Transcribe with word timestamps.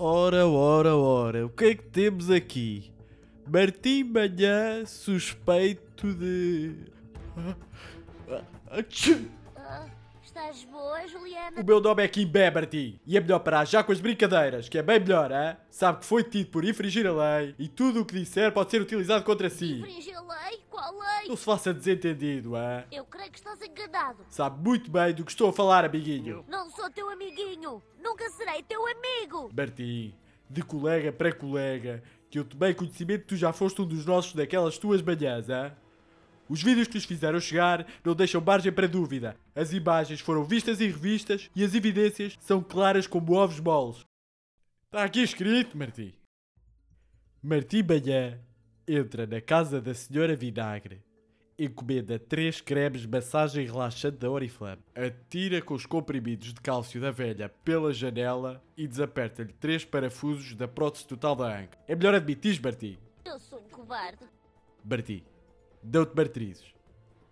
Ora, 0.00 0.46
ora, 0.46 0.94
ora, 0.94 1.44
o 1.44 1.48
que 1.48 1.64
é 1.64 1.74
que 1.74 1.82
temos 1.82 2.30
aqui? 2.30 2.92
Martim 3.44 4.04
Manhã 4.04 4.86
suspeito 4.86 6.14
de. 6.14 6.72
Ah, 7.36 8.42
ah, 8.70 8.84
estás 10.38 10.64
boa, 10.64 11.06
Juliana? 11.08 11.60
O 11.60 11.64
meu 11.64 11.80
nome 11.80 12.04
é 12.04 12.08
Kimbé, 12.08 12.48
Martim. 12.50 13.00
E 13.04 13.16
é 13.16 13.20
melhor 13.20 13.40
parar 13.40 13.64
já 13.64 13.82
com 13.82 13.90
as 13.90 14.00
brincadeiras, 14.00 14.68
que 14.68 14.78
é 14.78 14.82
bem 14.82 15.00
melhor, 15.00 15.32
hein? 15.32 15.56
Sabe 15.68 15.98
que 15.98 16.06
foi 16.06 16.22
tido 16.22 16.50
por 16.50 16.64
infringir 16.64 17.06
a 17.06 17.12
lei 17.12 17.56
e 17.58 17.66
tudo 17.66 18.00
o 18.00 18.04
que 18.04 18.14
disser 18.14 18.52
pode 18.52 18.70
ser 18.70 18.80
utilizado 18.80 19.24
contra 19.24 19.50
si. 19.50 19.80
Infringi 19.80 20.14
a 20.14 20.20
lei? 20.20 20.60
Qual 20.70 20.92
lei? 20.92 21.28
Não 21.28 21.36
se 21.36 21.44
faça 21.44 21.74
desentendido, 21.74 22.56
hein? 22.56 22.84
Eu 22.92 23.04
creio 23.04 23.30
que 23.32 23.38
estás 23.38 23.60
enganado. 23.60 24.24
Sabe 24.28 24.62
muito 24.62 24.90
bem 24.90 25.12
do 25.12 25.24
que 25.24 25.32
estou 25.32 25.50
a 25.50 25.52
falar, 25.52 25.84
amiguinho. 25.84 26.44
Não 26.48 26.70
sou 26.70 26.88
teu 26.88 27.10
amiguinho. 27.10 27.82
Nunca 28.00 28.30
serei 28.30 28.62
teu 28.62 28.80
amigo. 28.86 29.50
Martim, 29.54 30.14
de 30.48 30.62
colega 30.62 31.12
para 31.12 31.32
colega, 31.32 32.00
que 32.30 32.38
eu 32.38 32.44
tomei 32.44 32.74
conhecimento 32.74 33.22
que 33.22 33.28
tu 33.28 33.36
já 33.36 33.52
foste 33.52 33.82
um 33.82 33.86
dos 33.86 34.06
nossos 34.06 34.34
daquelas 34.34 34.78
tuas 34.78 35.02
manhãs, 35.02 35.48
hein? 35.48 35.72
Os 36.48 36.62
vídeos 36.62 36.88
que 36.88 36.94
nos 36.94 37.04
fizeram 37.04 37.38
chegar 37.40 37.86
não 38.04 38.14
deixam 38.14 38.40
margem 38.40 38.72
para 38.72 38.88
dúvida. 38.88 39.36
As 39.54 39.72
imagens 39.72 40.20
foram 40.20 40.44
vistas 40.44 40.80
e 40.80 40.86
revistas 40.86 41.50
e 41.54 41.62
as 41.62 41.74
evidências 41.74 42.36
são 42.40 42.62
claras 42.62 43.06
como 43.06 43.34
ovos 43.34 43.60
moles. 43.60 44.04
Está 44.86 45.04
aqui 45.04 45.22
escrito, 45.22 45.76
Martim. 45.76 46.14
Martim 47.42 47.82
Manhã 47.82 48.40
entra 48.86 49.26
na 49.26 49.40
casa 49.40 49.80
da 49.80 49.92
senhora 49.92 50.34
Vinagre, 50.34 51.02
encomenda 51.58 52.18
três 52.18 52.60
cremes 52.60 53.02
de 53.02 53.08
massagem 53.08 53.66
relaxante 53.66 54.16
da 54.16 54.30
Oriflame, 54.30 54.82
atira 54.94 55.60
com 55.60 55.74
os 55.74 55.84
comprimidos 55.84 56.54
de 56.54 56.60
cálcio 56.60 57.00
da 57.00 57.10
velha 57.10 57.50
pela 57.64 57.92
janela 57.92 58.62
e 58.76 58.88
desaperta-lhe 58.88 59.52
três 59.52 59.84
parafusos 59.84 60.54
da 60.54 60.66
prótese 60.66 61.06
total 61.06 61.36
da 61.36 61.60
anca. 61.60 61.78
É 61.86 61.94
melhor 61.94 62.14
admitir, 62.14 62.60
Martim. 62.62 62.96
Eu 63.24 63.38
sou 63.38 63.58
um 63.58 63.68
covarde. 63.68 64.24
Martim, 64.82 65.22
não-te 65.82 66.16
martirizes. 66.16 66.66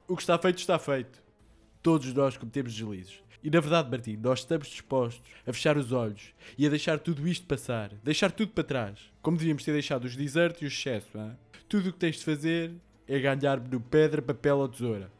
O 0.08 0.16
que 0.16 0.22
está 0.22 0.38
feito, 0.38 0.58
está 0.58 0.78
feito. 0.78 1.22
Todos 1.82 2.12
nós 2.12 2.36
cometemos 2.36 2.74
deslizes. 2.74 3.22
E 3.42 3.50
na 3.50 3.60
verdade, 3.60 3.90
Martim, 3.90 4.16
nós 4.16 4.40
estamos 4.40 4.66
dispostos 4.68 5.22
a 5.46 5.52
fechar 5.52 5.76
os 5.76 5.92
olhos 5.92 6.34
e 6.58 6.66
a 6.66 6.68
deixar 6.68 6.98
tudo 6.98 7.28
isto 7.28 7.46
passar. 7.46 7.90
Deixar 8.02 8.32
tudo 8.32 8.52
para 8.52 8.64
trás. 8.64 9.12
Como 9.22 9.36
devíamos 9.36 9.62
ter 9.62 9.72
deixado 9.72 10.04
os 10.04 10.16
desertos 10.16 10.62
e 10.62 10.64
o 10.64 10.68
excesso, 10.68 11.16
hein? 11.16 11.36
Tudo 11.68 11.90
o 11.90 11.92
que 11.92 11.98
tens 11.98 12.16
de 12.16 12.24
fazer 12.24 12.74
é 13.06 13.18
ganhar-me 13.20 13.68
no 13.68 13.80
pedra, 13.80 14.20
papel 14.20 14.58
ou 14.58 14.68
tesoura. 14.68 15.12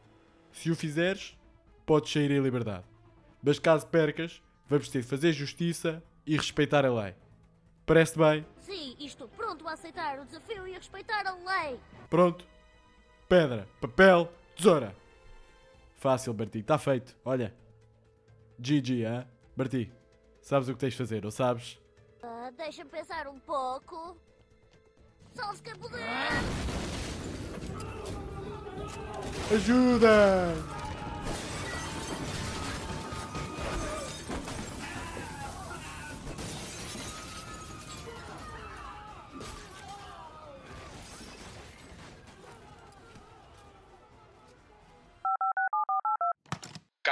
Se 0.51 0.69
o 0.69 0.75
fizeres, 0.75 1.37
podes 1.85 2.11
sair 2.11 2.31
em 2.31 2.41
liberdade. 2.41 2.83
Mas 3.41 3.59
caso 3.59 3.87
percas, 3.87 4.41
vamos 4.67 4.89
ter 4.89 5.01
de 5.01 5.07
fazer 5.07 5.31
justiça 5.31 6.03
e 6.25 6.35
respeitar 6.35 6.85
a 6.85 6.93
lei. 6.93 7.15
Parece 7.85 8.17
bem? 8.17 8.45
Sim, 8.59 8.95
estou 8.99 9.29
pronto 9.29 9.65
a 9.65 9.71
aceitar 9.71 10.19
o 10.19 10.25
desafio 10.25 10.67
e 10.67 10.75
a 10.75 10.77
respeitar 10.77 11.25
a 11.25 11.33
lei. 11.33 11.79
Pronto. 12.09 12.45
Pedra, 13.27 13.67
papel, 13.81 14.29
tesoura. 14.55 14.95
Fácil, 15.95 16.33
Berti. 16.33 16.59
Está 16.59 16.77
feito. 16.77 17.15
Olha. 17.25 17.53
GG, 18.59 19.03
hã? 19.05 19.27
Berti, 19.55 19.91
sabes 20.41 20.69
o 20.69 20.73
que 20.73 20.79
tens 20.79 20.93
de 20.93 20.97
fazer, 20.97 21.25
ou 21.25 21.31
sabes? 21.31 21.79
Ah, 22.23 22.51
Deixa-me 22.55 22.89
pensar 22.89 23.27
um 23.27 23.39
pouco. 23.39 24.17
Só 25.35 25.53
se 25.53 25.61
quer 25.61 25.77
poder. 25.77 26.03
Ajuda! 29.53 30.53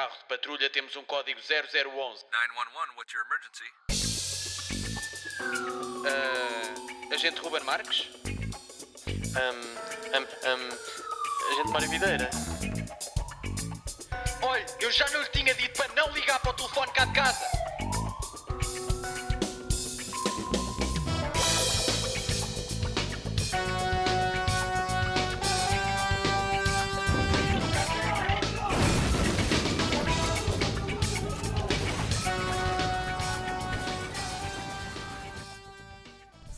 Carro 0.05 0.17
de 0.19 0.25
patrulha, 0.25 0.69
temos 0.69 0.95
um 0.95 1.03
código 1.03 1.39
0011. 1.41 1.73
911, 1.81 2.95
what's 2.95 3.11
your 3.11 3.25
emergency? 3.25 3.73
Ah, 6.05 7.11
agente 7.11 7.41
Ruben 7.41 7.63
Marques? 7.63 8.07
Um, 9.07 9.57
um, 10.13 10.23
um, 10.51 10.69
agente 11.53 11.71
Mário 11.71 11.89
Videira. 11.89 12.29
Olha, 14.43 14.65
eu 14.79 14.91
já 14.91 15.09
não 15.09 15.23
lhe 15.23 15.29
tinha 15.29 15.55
dito 15.55 15.75
para 15.75 15.91
não 15.95 16.11
ligar 16.11 16.39
para 16.39 16.51
o 16.51 16.53
telefone 16.53 16.91
cá 16.91 17.05
de 17.05 17.13
casa. 17.13 17.54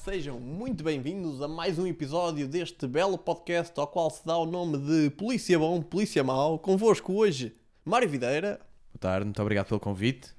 Sejam 0.10 0.40
muito 0.40 0.86
bem-vindos 0.86 1.42
a 1.42 1.50
mais 1.50 1.78
um 1.78 1.86
episódio 1.86 2.48
deste 2.48 2.88
belo 2.88 3.18
podcast 3.18 3.78
ao 3.78 3.86
qual 3.86 4.10
se 4.10 4.26
dá 4.26 4.38
o 4.38 4.46
nome 4.46 4.78
de 4.78 5.10
Polícia 5.10 5.60
Bom, 5.60 5.82
Polícia 5.82 6.24
Mau. 6.24 6.58
Convosco 6.58 7.12
hoje, 7.12 7.54
Mário 7.84 8.08
Videira 8.08 8.58
Boa 8.94 9.00
tarde, 9.02 9.26
muito 9.26 9.42
obrigado 9.42 9.68
pelo 9.68 9.82
convite. 9.82 10.34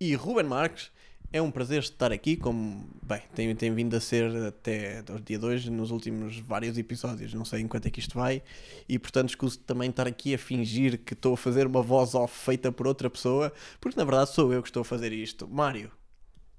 e 0.00 0.14
Ruben 0.14 0.44
Marques. 0.44 0.92
É 1.32 1.42
um 1.42 1.50
prazer 1.50 1.80
estar 1.80 2.12
aqui, 2.12 2.36
como, 2.36 2.88
bem, 3.02 3.22
tem, 3.34 3.56
tem 3.56 3.74
vindo 3.74 3.96
a 3.96 4.00
ser 4.00 4.30
até 4.46 5.02
o 5.10 5.18
dia 5.18 5.36
de 5.36 5.44
hoje, 5.44 5.68
nos 5.68 5.90
últimos 5.90 6.38
vários 6.38 6.78
episódios, 6.78 7.34
não 7.34 7.44
sei 7.44 7.62
em 7.62 7.66
quanto 7.66 7.86
é 7.86 7.90
que 7.90 7.98
isto 7.98 8.16
vai, 8.16 8.40
e 8.88 9.00
portanto 9.00 9.30
escuso 9.30 9.58
também 9.58 9.90
estar 9.90 10.06
aqui 10.06 10.32
a 10.32 10.38
fingir 10.38 10.98
que 10.98 11.12
estou 11.12 11.34
a 11.34 11.36
fazer 11.36 11.66
uma 11.66 11.82
voz 11.82 12.14
off 12.14 12.32
feita 12.32 12.70
por 12.70 12.86
outra 12.86 13.10
pessoa, 13.10 13.52
porque 13.80 13.98
na 13.98 14.04
verdade 14.04 14.30
sou 14.30 14.52
eu 14.52 14.62
que 14.62 14.68
estou 14.68 14.82
a 14.82 14.84
fazer 14.84 15.12
isto. 15.12 15.48
Mário, 15.48 15.90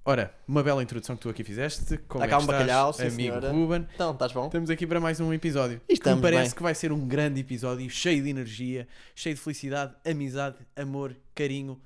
Ora, 0.10 0.34
uma 0.48 0.64
bela 0.64 0.82
introdução 0.82 1.18
que 1.18 1.22
tu 1.24 1.28
aqui 1.28 1.44
fizeste. 1.44 1.98
Como 2.08 2.22
cá 2.26 2.28
é 2.28 2.38
que 2.38 2.42
um 2.42 2.46
bacalhau, 2.48 2.92
estás, 2.92 3.12
sim, 3.12 3.16
amigo 3.28 3.42
senhora. 3.42 3.52
Ruben? 3.52 3.88
então, 3.94 4.14
estás 4.14 4.32
bom? 4.32 4.46
Estamos 4.46 4.70
aqui 4.70 4.88
para 4.88 5.02
mais 5.02 5.20
um 5.20 5.34
episódio. 5.34 5.82
E 5.90 5.94
estamos 5.96 6.20
que 6.20 6.22
parece 6.32 6.50
bem. 6.52 6.56
que 6.56 6.64
vai 6.64 6.74
ser 6.74 6.94
um 6.94 7.06
grande 7.06 7.42
episódio, 7.42 7.90
cheio 7.90 8.24
de 8.24 8.30
energia, 8.30 8.88
cheio 9.14 9.36
de 9.36 9.42
felicidade, 9.42 9.94
amizade, 10.10 10.56
amor, 10.78 11.14
carinho 11.36 11.78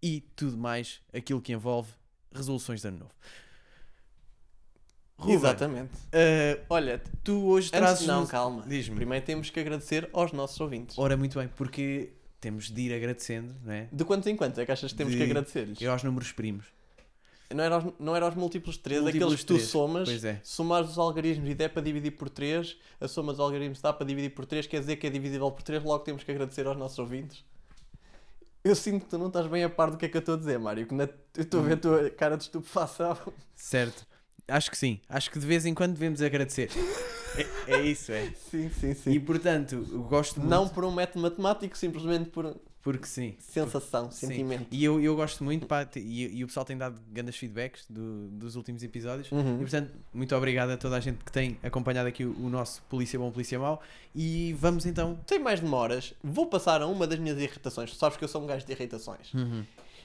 e 0.00 0.20
tudo 0.36 0.56
mais 0.56 1.00
aquilo 1.12 1.40
que 1.40 1.52
envolve 1.52 1.90
resoluções 2.32 2.82
de 2.82 2.86
ano 2.86 2.98
novo. 3.00 3.12
Ruben, 5.18 5.34
Exatamente. 5.34 5.90
eh, 6.12 6.60
Olha, 6.70 7.02
tu 7.24 7.46
hoje 7.48 7.72
trazes... 7.72 8.06
não, 8.06 8.24
calma. 8.28 8.62
Diz-me. 8.64 8.94
Primeiro 8.94 9.24
temos 9.24 9.50
que 9.50 9.58
agradecer 9.58 10.08
aos 10.12 10.30
nossos 10.30 10.60
ouvintes. 10.60 10.96
Ora, 10.96 11.16
muito 11.16 11.36
bem, 11.36 11.48
porque 11.48 12.12
temos 12.40 12.70
de 12.70 12.80
ir 12.82 12.94
agradecendo, 12.94 13.56
não 13.64 13.72
é? 13.72 13.88
De 13.90 14.04
quantos 14.04 14.28
em 14.28 14.36
quantos 14.36 14.56
é 14.60 14.64
que 14.64 14.70
achas 14.70 14.92
que 14.92 14.98
temos 14.98 15.12
De- 15.14 15.18
que 15.18 15.24
agradecer-lhes? 15.24 15.80
Eu 15.80 15.90
aos 15.90 16.04
números 16.04 16.30
primos. 16.30 16.66
Não, 17.54 17.62
era 17.62 17.74
aos, 17.76 17.84
não 17.98 18.16
era 18.16 18.26
aos 18.26 18.34
múltiplos 18.34 18.74
de 18.76 18.82
3, 18.82 19.02
Múltiplos 19.02 19.32
aqueles 19.34 19.44
que 19.44 19.46
tu 19.46 19.58
somas, 19.60 20.24
é. 20.24 20.40
somares 20.42 20.90
os 20.90 20.98
algarismos 20.98 21.48
e 21.48 21.54
der 21.54 21.68
para 21.68 21.80
dividir 21.82 22.10
por 22.12 22.28
3, 22.28 22.76
a 23.00 23.06
soma 23.06 23.32
dos 23.32 23.40
algarismos 23.40 23.80
dá 23.80 23.92
para 23.92 24.04
dividir 24.06 24.30
por 24.30 24.44
3, 24.46 24.66
quer 24.66 24.80
dizer 24.80 24.96
que 24.96 25.06
é 25.06 25.10
divisível 25.10 25.50
por 25.52 25.62
3, 25.62 25.82
logo 25.84 26.02
temos 26.02 26.24
que 26.24 26.30
agradecer 26.32 26.66
aos 26.66 26.76
nossos 26.76 26.98
ouvintes. 26.98 27.44
Eu 28.64 28.74
sinto 28.74 29.04
que 29.04 29.10
tu 29.10 29.16
não 29.18 29.28
estás 29.28 29.46
bem 29.46 29.62
a 29.62 29.70
par 29.70 29.92
do 29.92 29.96
que 29.96 30.06
é 30.06 30.08
que 30.08 30.16
eu 30.16 30.20
estou 30.20 30.34
a 30.34 30.38
dizer, 30.38 30.58
Mário, 30.58 30.86
que 30.88 30.94
na- 30.94 31.04
eu 31.36 31.42
estou 31.42 31.60
a 31.60 31.62
ver 31.62 31.74
a 31.74 31.76
tua 31.76 32.10
cara 32.10 32.36
de 32.36 32.42
estupefação. 32.44 33.16
Certo. 33.54 34.04
Acho 34.48 34.70
que 34.70 34.76
sim. 34.76 35.00
Acho 35.08 35.30
que 35.30 35.38
de 35.38 35.46
vez 35.46 35.64
em 35.66 35.72
quando 35.74 35.92
devemos 35.92 36.20
agradecer. 36.20 36.70
é, 37.68 37.74
é 37.74 37.82
isso, 37.82 38.10
é. 38.10 38.32
Sim, 38.50 38.68
sim, 38.70 38.90
E 38.90 38.94
sim. 38.96 39.20
portanto, 39.20 39.86
eu 39.88 40.02
gosto 40.02 40.40
muito. 40.40 40.50
Não 40.50 40.68
por 40.68 40.84
um 40.84 40.90
método 40.92 41.20
matemático, 41.20 41.78
simplesmente 41.78 42.28
por 42.30 42.56
Porque 42.86 43.04
sim. 43.06 43.34
sensação, 43.40 44.12
Sim. 44.12 44.28
sentimento. 44.28 44.68
E 44.70 44.84
eu, 44.84 45.00
eu 45.00 45.16
gosto 45.16 45.42
muito, 45.42 45.66
pá, 45.66 45.84
e, 45.96 46.38
e 46.38 46.44
o 46.44 46.46
pessoal 46.46 46.64
tem 46.64 46.78
dado 46.78 47.00
grandes 47.10 47.34
feedbacks 47.36 47.84
do- 47.90 48.28
dos 48.28 48.54
últimos 48.54 48.80
episódios. 48.84 49.32
Uhum. 49.32 49.56
E 49.56 49.58
portanto, 49.62 49.92
muito 50.14 50.36
obrigado 50.36 50.70
a 50.70 50.76
toda 50.76 50.96
a 50.96 51.00
gente 51.00 51.24
que 51.24 51.32
tem 51.32 51.58
acompanhado 51.64 52.08
aqui 52.08 52.24
o, 52.24 52.30
o 52.46 52.48
nosso 52.48 52.80
Polícia 52.88 53.18
Bom, 53.18 53.28
Polícia 53.32 53.58
Mau. 53.58 53.82
E 54.14 54.52
vamos 54.60 54.86
então. 54.86 55.18
Sem 55.26 55.40
mais 55.40 55.58
demoras, 55.58 56.14
vou 56.22 56.46
passar 56.46 56.80
a 56.80 56.86
uma 56.86 57.08
das 57.08 57.18
minhas 57.18 57.38
irritações. 57.38 57.90
Tu 57.90 57.96
sabes 57.96 58.16
que 58.16 58.22
eu 58.22 58.28
sou 58.28 58.40
um 58.40 58.46
gajo 58.46 58.64
de 58.64 58.70
irritações. 58.70 59.32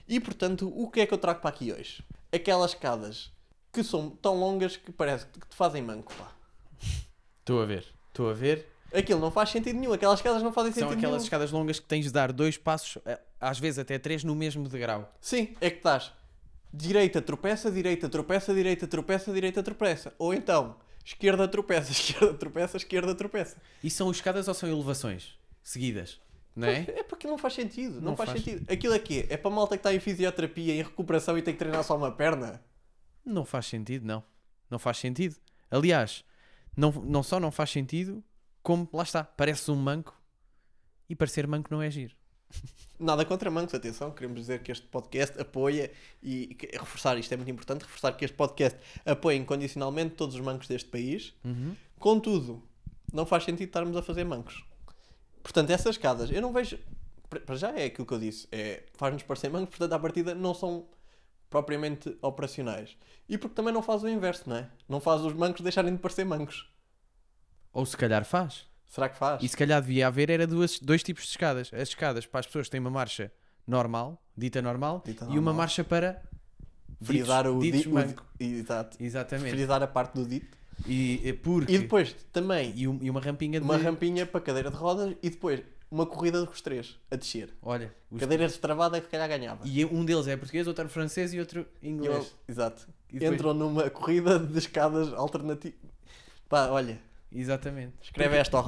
E 0.09 0.19
portanto, 0.19 0.73
o 0.75 0.89
que 0.89 1.01
é 1.01 1.06
que 1.06 1.13
eu 1.13 1.19
trago 1.19 1.39
para 1.39 1.51
aqui 1.51 1.71
hoje? 1.71 2.03
Aquelas 2.33 2.71
escadas 2.71 3.31
que 3.71 3.83
são 3.83 4.09
tão 4.09 4.39
longas 4.39 4.75
que 4.75 4.91
parece 4.91 5.27
que 5.27 5.39
te 5.39 5.56
fazem 5.56 5.83
manco, 5.83 6.11
pá. 6.15 6.31
Estou 7.41 7.61
a 7.61 7.65
ver. 7.67 7.85
Estou 8.09 8.29
a 8.31 8.33
ver. 8.33 8.65
Aquilo 8.93 9.19
não 9.19 9.31
faz 9.31 9.49
sentido 9.49 9.77
nenhum. 9.79 9.93
Aquelas 9.93 10.19
escadas 10.19 10.43
não 10.43 10.51
fazem 10.51 10.71
São 10.71 10.81
sentido 10.83 10.97
aquelas 10.97 11.15
nenhum. 11.17 11.23
escadas 11.23 11.51
longas 11.51 11.79
que 11.79 11.85
tens 11.85 12.05
de 12.05 12.11
dar 12.11 12.31
dois 12.31 12.57
passos, 12.57 12.97
eh, 13.05 13.19
às 13.39 13.57
vezes 13.59 13.79
até 13.79 13.97
três, 13.97 14.23
no 14.23 14.35
mesmo 14.35 14.67
degrau. 14.67 15.13
Sim, 15.21 15.55
é 15.61 15.69
que 15.69 15.77
estás 15.77 16.11
direita 16.73 17.21
tropeça, 17.21 17.69
direita 17.69 18.07
tropeça, 18.07 18.53
direita 18.53 18.88
tropeça, 18.88 19.33
direita 19.33 19.61
tropeça. 19.63 20.13
Ou 20.17 20.33
então, 20.33 20.77
esquerda 21.03 21.47
tropeça, 21.47 21.91
esquerda 21.91 22.33
tropeça, 22.33 22.77
esquerda 22.77 23.15
tropeça. 23.15 23.57
E 23.83 23.89
são 23.89 24.09
escadas 24.11 24.47
ou 24.47 24.53
são 24.53 24.69
elevações? 24.69 25.37
Seguidas. 25.61 26.19
Não 26.55 26.67
é? 26.67 26.85
É 26.97 27.03
porque 27.03 27.27
não 27.27 27.37
faz 27.37 27.53
sentido. 27.53 27.95
Não, 27.95 28.11
Não 28.11 28.15
faz, 28.15 28.31
faz. 28.31 28.44
sentido. 28.44 28.71
Aquilo 28.71 28.94
aqui 28.94 29.25
é 29.29 29.37
para 29.37 29.51
malta 29.51 29.75
que 29.77 29.79
está 29.79 29.94
em 29.94 29.99
fisioterapia, 29.99 30.73
em 30.73 30.81
recuperação 30.81 31.37
e 31.37 31.41
tem 31.41 31.53
que 31.53 31.59
treinar 31.59 31.83
só 31.83 31.95
uma 31.95 32.11
perna. 32.11 32.61
Não 33.25 33.45
faz 33.45 33.67
sentido, 33.67 34.05
não. 34.05 34.23
Não 34.69 34.79
faz 34.79 34.97
sentido. 34.97 35.35
Aliás, 35.69 36.23
não, 36.75 36.91
não 36.91 37.23
só 37.23 37.39
não 37.39 37.51
faz 37.51 37.69
sentido, 37.69 38.21
como 38.61 38.87
lá 38.93 39.03
está, 39.03 39.23
parece 39.23 39.69
um 39.71 39.75
manco 39.75 40.19
e 41.09 41.15
parecer 41.15 41.47
manco 41.47 41.69
não 41.71 41.81
é 41.81 41.89
giro. 41.89 42.15
Nada 42.99 43.25
contra 43.25 43.49
mancos, 43.49 43.73
atenção, 43.73 44.11
queremos 44.11 44.39
dizer 44.39 44.61
que 44.61 44.71
este 44.71 44.85
podcast 44.85 45.39
apoia 45.41 45.91
e 46.21 46.55
reforçar, 46.73 47.17
isto 47.17 47.33
é 47.33 47.37
muito 47.37 47.49
importante, 47.49 47.81
reforçar 47.81 48.11
que 48.13 48.23
este 48.23 48.37
podcast 48.37 48.77
apoia 49.05 49.37
incondicionalmente 49.37 50.15
todos 50.15 50.35
os 50.35 50.41
mancos 50.41 50.67
deste 50.67 50.89
país. 50.89 51.33
Contudo, 51.97 52.61
não 53.11 53.25
faz 53.25 53.43
sentido 53.43 53.67
estarmos 53.67 53.97
a 53.97 54.01
fazer 54.01 54.23
mancos. 54.23 54.63
Portanto, 55.41 55.71
essas 55.71 55.95
escadas, 55.95 56.29
eu 56.31 56.41
não 56.41 56.53
vejo. 56.53 56.77
Para 57.29 57.39
para 57.39 57.55
já 57.55 57.71
é 57.71 57.85
aquilo 57.85 58.05
que 58.05 58.13
eu 58.13 58.19
disse, 58.19 58.47
é, 58.51 58.83
faz-nos 58.93 59.23
parecer 59.23 59.49
mancos, 59.49 59.69
portanto, 59.69 59.93
à 59.93 59.99
partida 59.99 60.35
não 60.35 60.53
são 60.53 60.85
propriamente 61.49 62.17
operacionais. 62.21 62.95
E 63.27 63.37
porque 63.37 63.55
também 63.55 63.73
não 63.73 63.81
faz 63.81 64.03
o 64.03 64.07
inverso, 64.07 64.49
não 64.49 64.57
é? 64.57 64.69
Não 64.87 64.99
faz 64.99 65.21
os 65.21 65.33
mancos 65.33 65.61
deixarem 65.61 65.93
de 65.93 65.99
parecer 65.99 66.25
mancos. 66.25 66.70
Ou 67.73 67.85
se 67.85 67.95
calhar 67.97 68.23
faz. 68.25 68.65
Será 68.88 69.07
que 69.07 69.18
faz? 69.18 69.41
E 69.41 69.47
se 69.47 69.56
calhar 69.56 69.81
devia 69.81 70.07
haver 70.07 70.29
era 70.29 70.45
duas, 70.45 70.77
dois 70.79 71.01
tipos 71.01 71.23
de 71.23 71.29
escadas. 71.29 71.71
As 71.73 71.89
escadas 71.89 72.25
para 72.25 72.41
as 72.41 72.45
pessoas 72.45 72.68
que 72.68 72.71
têm 72.71 72.79
uma 72.81 72.89
marcha 72.89 73.31
normal, 73.65 74.21
dita 74.35 74.62
normal, 74.62 75.01
Dita 75.06 75.23
e 75.25 75.27
uma 75.29 75.35
normal. 75.35 75.53
marcha 75.53 75.83
para 75.83 76.21
Frisar 77.01 77.47
o, 77.47 77.59
ditos 77.62 77.81
di- 77.83 77.88
o- 77.88 77.94
manco. 77.94 78.25
Exato. 78.39 78.97
Exatamente. 79.00 79.51
Frisar 79.51 79.81
a 79.81 79.88
parte 79.88 80.13
do 80.15 80.25
dito. 80.25 80.57
E, 80.88 81.33
porque 81.44 81.71
E 81.73 81.79
depois 81.79 82.13
também 82.33 82.73
e, 82.75 82.88
um- 82.88 83.00
e 83.01 83.09
uma 83.09 83.21
rampinha 83.21 83.59
de 83.59 83.63
uma 83.63 83.77
rampinha 83.77 84.25
para 84.25 84.41
cadeira 84.41 84.69
de 84.69 84.75
rodas 84.75 85.15
e 85.21 85.29
depois 85.29 85.62
uma 85.89 86.06
corrida 86.06 86.44
dos 86.45 86.59
três 86.62 86.97
a 87.09 87.15
descer. 87.15 87.53
Olha, 87.62 87.94
Cadeira 88.19 88.47
destravada 88.47 89.00
que 89.00 89.06
se 89.06 89.12
calhar 89.12 89.27
ganhava. 89.29 89.62
e 89.68 89.85
um 89.85 90.03
deles 90.03 90.27
é 90.27 90.35
português, 90.35 90.68
outro 90.68 90.85
é 90.85 90.89
francês 90.89 91.33
e 91.33 91.39
outro 91.39 91.65
inglês. 91.83 92.15
eu- 92.15 92.27
exato. 92.47 92.88
E 93.09 93.19
depois- 93.19 93.39
Entram 93.39 93.53
numa 93.53 93.89
corrida 93.89 94.38
de 94.39 94.57
escadas 94.57 95.13
alternativas. 95.13 95.79
Pá, 96.50 96.68
olha, 96.68 97.00
Exatamente. 97.31 97.94
escreve 98.01 98.38
esta 98.38 98.57
ao 98.57 98.68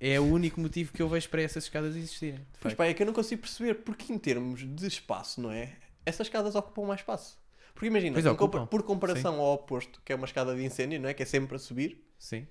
É 0.00 0.18
o 0.18 0.24
único 0.24 0.60
motivo 0.60 0.92
que 0.92 1.02
eu 1.02 1.08
vejo 1.08 1.28
para 1.28 1.42
essas 1.42 1.64
escadas 1.64 1.94
existirem. 1.96 2.40
Pois 2.60 2.74
pá, 2.74 2.86
é 2.86 2.94
que 2.94 3.02
eu 3.02 3.06
não 3.06 3.12
consigo 3.12 3.42
perceber 3.42 3.74
porque 3.74 4.12
em 4.12 4.18
termos 4.18 4.60
de 4.66 4.86
espaço, 4.86 5.40
não 5.40 5.50
é? 5.50 5.76
Essas 6.06 6.26
escadas 6.26 6.54
ocupam 6.54 6.86
mais 6.86 7.00
espaço. 7.00 7.38
Porque 7.74 7.86
imagina, 7.86 8.18
ocupam. 8.18 8.36
compara- 8.36 8.66
por 8.66 8.82
comparação 8.82 9.40
ao 9.40 9.54
oposto, 9.54 10.00
que 10.04 10.12
é 10.12 10.16
uma 10.16 10.24
escada 10.26 10.54
de 10.54 10.64
incêndio, 10.64 11.00
não 11.00 11.08
é? 11.08 11.14
Que 11.14 11.22
é 11.22 11.26
sempre 11.26 11.56
a 11.56 11.58
subir. 11.58 12.02
Sim. 12.18 12.46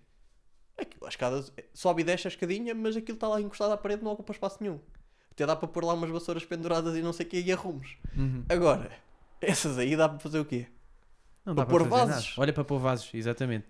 Aquilo, 0.78 1.06
a 1.06 1.10
escada 1.10 1.44
sobe 1.74 2.01
e 2.01 2.06
desce 2.06 2.28
a 2.28 2.30
escadinha, 2.30 2.74
mas 2.74 2.96
aquilo 2.96 3.16
está 3.16 3.28
lá 3.28 3.42
encostado 3.42 3.72
à 3.74 3.78
parede, 3.78 4.04
não 4.04 4.12
ocupa 4.12 4.31
espaço 4.31 4.57
nenhum. 4.62 4.80
Até 5.31 5.46
dá 5.46 5.56
para 5.56 5.68
pôr 5.68 5.84
lá 5.84 5.94
umas 5.94 6.10
vassouras 6.10 6.46
penduradas 6.46 6.96
e 6.96 7.01
não 7.01 7.12
sei 7.13 7.25
o 7.25 7.30
que 7.30 7.40
e 7.42 7.51
arrumos. 7.51 7.98
Uhum. 8.16 8.44
Agora, 8.48 8.92
essas 9.42 9.78
aí 9.78 9.96
dá 9.96 10.07
para 10.07 10.19
fazer 10.19 10.40
o 10.40 10.46
quê? 10.46 10.68
Não 11.46 11.54
Para 11.56 11.66
dá 11.66 11.69
para 11.69 11.80
pôr 11.80 11.88
vasos. 11.90 12.30
nada. 12.30 12.42
Olha 12.42 12.54
para 12.54 12.63
pôr 12.63 12.80
vasos, 12.80 13.10
exatamente. 13.13 13.66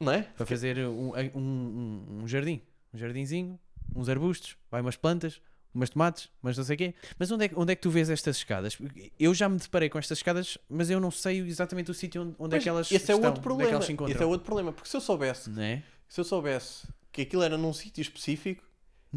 Não 0.00 0.12
é? 0.12 0.22
Para 0.22 0.46
fazer 0.46 0.78
um, 0.78 1.12
um, 1.34 2.20
um- 2.22 2.28
jardim. 2.28 2.60
Um 2.92 2.98
jardinzinho, 2.98 3.58
uns 3.94 4.08
arbustos, 4.08 4.56
vai 4.70 4.80
umas 4.80 4.96
plantas, 4.96 5.40
umas 5.74 5.90
tomates, 5.90 6.30
mas 6.40 6.56
não 6.56 6.64
sei 6.64 6.74
o 6.74 6.78
quê. 6.78 6.94
Mas 7.18 7.30
onde 7.30 7.44
é, 7.44 7.48
que- 7.48 7.58
onde 7.58 7.72
é 7.72 7.76
que 7.76 7.82
tu 7.82 7.90
vês 7.90 8.08
estas 8.08 8.36
escadas? 8.36 8.78
Eu 9.18 9.34
já 9.34 9.48
me 9.48 9.58
deparei 9.58 9.88
com 9.88 9.98
estas 9.98 10.18
escadas, 10.18 10.56
mas 10.68 10.90
eu 10.90 11.00
não 11.00 11.10
sei 11.10 11.40
exatamente 11.40 11.90
o 11.90 11.94
sítio 11.94 12.22
onde, 12.22 12.34
onde 12.38 12.56
é 12.56 12.60
que 12.60 12.68
elas 12.68 12.86
esse 12.92 13.10
é 13.10 13.14
estão, 13.14 13.16
outro 13.16 13.28
onde 13.30 13.38
é 13.38 13.40
que 13.40 13.42
problema. 13.42 13.70
elas 13.72 13.84
se 13.86 13.92
encontram. 13.92 14.14
esse 14.14 14.22
é 14.22 14.26
outro 14.26 14.44
problema, 14.44 14.72
porque 14.72 14.88
se 14.88 14.96
eu 14.96 15.00
soubesse, 15.00 15.50
é? 15.60 15.82
se 16.08 16.20
eu 16.20 16.24
soubesse 16.24 16.86
que 17.10 17.22
aquilo 17.22 17.42
era 17.42 17.56
num 17.58 17.72
sítio 17.72 18.02
específico, 18.02 18.62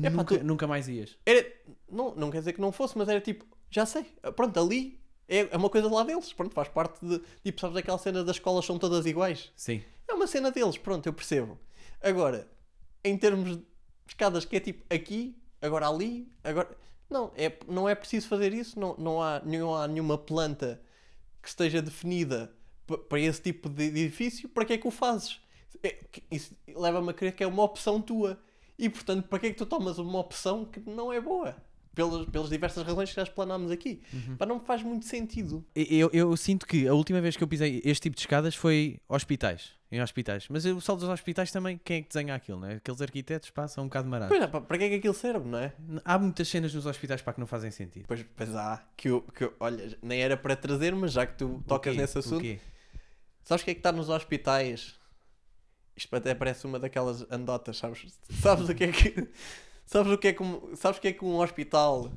É 0.02 0.10
nunca, 0.10 0.38
tu- 0.38 0.44
nunca 0.44 0.66
mais 0.68 0.88
ias. 0.88 1.16
era, 1.26 1.46
não, 1.92 2.16
não 2.16 2.32
quer 2.32 2.40
dizer 2.40 2.54
que 2.54 2.62
não 2.62 2.72
fosse, 2.72 2.98
mas 2.98 3.08
era 3.10 3.22
tipo, 3.22 3.46
já 3.70 3.86
sei, 3.86 4.06
pronto, 4.36 4.60
ali 4.60 5.00
é, 5.28 5.50
é 5.54 5.58
uma 5.58 5.70
coisa 5.70 5.88
lá 5.90 6.04
deles, 6.04 6.34
pronto, 6.34 6.54
faz 6.54 6.68
parte 6.70 7.06
de, 7.06 7.22
tipo, 7.44 7.60
sabes 7.62 7.78
aquela 7.78 7.98
cena 8.00 8.24
das 8.24 8.38
escolas 8.38 8.66
são 8.66 8.80
todas 8.80 9.06
iguais? 9.06 9.52
Sim. 9.56 9.84
É 10.08 10.14
uma 10.14 10.28
cena 10.28 10.52
deles, 10.52 10.78
pronto, 10.78 11.06
eu 11.08 11.14
percebo. 11.14 11.58
Agora, 12.02 12.48
em 13.04 13.18
termos 13.18 13.58
de 13.58 13.66
escadas 14.08 14.46
que 14.46 14.56
é 14.56 14.60
tipo 14.60 14.84
aqui, 14.94 15.36
agora 15.62 15.88
ali, 15.88 16.32
agora. 16.44 16.78
Não, 17.10 17.32
é, 17.36 17.58
não 17.68 17.88
é 17.88 17.96
preciso 17.96 18.28
fazer 18.28 18.54
isso, 18.54 18.78
não, 18.80 18.96
não, 18.98 19.22
há, 19.24 19.40
não 19.46 19.74
há 19.76 19.88
nenhuma 19.88 20.18
planta 20.18 20.82
que 21.42 21.50
esteja 21.50 21.82
definida 21.82 22.54
pa- 22.88 22.98
para 22.98 23.20
esse 23.20 23.42
tipo 23.42 23.70
de 23.70 23.86
edifício, 23.86 24.50
para 24.50 24.66
que 24.66 24.74
é 24.74 24.78
que 24.78 24.88
o 24.88 24.92
fazes? 24.92 25.40
É, 25.84 26.00
isso 26.32 26.56
leva-me 26.68 27.12
a 27.12 27.14
crer 27.14 27.36
que 27.36 27.44
é 27.44 27.48
uma 27.48 27.64
opção 27.64 28.02
tua. 28.02 28.40
E 28.80 28.90
portanto, 28.90 29.28
para 29.28 29.40
que 29.40 29.48
é 29.48 29.52
que 29.52 29.58
tu 29.58 29.66
tomas 29.66 30.00
uma 30.00 30.20
opção 30.20 30.66
que 30.66 30.80
não 30.82 31.14
é 31.14 31.22
boa? 31.22 31.56
Pelas, 31.98 32.30
pelas 32.30 32.50
diversas 32.50 32.86
razões 32.86 33.10
que 33.10 33.16
já 33.16 33.24
explanámos 33.24 33.72
aqui. 33.72 34.00
Pá, 34.38 34.46
não 34.46 34.60
faz 34.60 34.84
muito 34.84 35.04
sentido. 35.06 35.66
Eu, 35.76 36.12
eu 36.14 36.38
sinto 36.38 36.68
que 36.68 36.88
a 36.88 36.94
última 36.94 37.20
vez 37.20 37.36
que 37.36 37.44
eu 37.44 37.48
pisei 37.48 37.82
este 37.84 38.04
tipo 38.04 38.16
de 38.16 38.22
escadas 38.22 38.54
foi 38.56 39.00
hospitais. 39.10 39.76
Em 39.92 40.02
hospitais. 40.02 40.46
Mas 40.50 40.64
o 40.66 40.80
sol 40.80 40.96
dos 40.98 41.10
hospitais 41.10 41.50
também, 41.50 41.80
quem 41.84 41.98
é 41.98 42.02
que 42.04 42.10
desenha 42.10 42.36
aquilo, 42.36 42.60
não 42.60 42.68
é? 42.68 42.76
Aqueles 42.76 43.02
arquitetos 43.02 43.50
passam 43.50 43.86
um 43.86 43.88
bocado 43.88 44.08
marados. 44.08 44.38
Pois 44.38 44.42
é, 44.44 44.48
para 44.62 44.78
que 44.78 44.84
é 44.84 44.90
que 44.90 44.96
aquilo 44.96 45.14
serve, 45.14 45.48
não 45.50 45.58
é? 45.58 45.74
Há 46.06 46.20
muitas 46.20 46.48
cenas 46.50 46.74
nos 46.74 46.86
hospitais 46.86 47.22
para 47.22 47.34
que 47.34 47.40
não 47.40 47.48
fazem 47.48 47.72
sentido. 47.72 48.06
Pois, 48.08 48.24
pois 48.36 48.54
há, 48.56 48.84
que 48.96 49.10
eu, 49.10 49.22
que 49.22 49.46
eu- 49.46 49.54
olha, 49.60 49.98
nem 50.04 50.22
era 50.22 50.38
para 50.38 50.56
trazer, 50.56 50.94
mas 50.94 51.14
já 51.14 51.26
que 51.26 51.38
tu 51.38 51.64
tocas 51.66 51.96
nesse 51.96 52.18
assunto, 52.20 52.42
quê? 52.42 52.60
sabes 53.44 53.62
o 53.62 53.66
que 53.66 53.72
é 53.72 53.74
que 53.74 53.80
está 53.80 53.92
nos 53.92 54.10
hospitais? 54.10 54.96
Isto 55.96 56.16
até 56.16 56.36
parece 56.36 56.68
uma 56.68 56.78
daquelas 56.78 57.26
andotas, 57.32 57.78
sabes? 57.78 58.06
Sabes 58.42 58.70
o 58.70 58.76
que 58.76 58.84
é 58.84 58.92
que. 58.92 59.28
Sabes 59.88 60.12
o 60.12 60.18
que 60.18 60.28
é 60.28 60.34
que 60.34 60.44
um, 60.44 60.76
sabes 60.76 60.98
o 61.00 61.02
que 61.02 61.08
é 61.08 61.14
que 61.14 61.24
um 61.26 61.38
hospital 61.40 62.12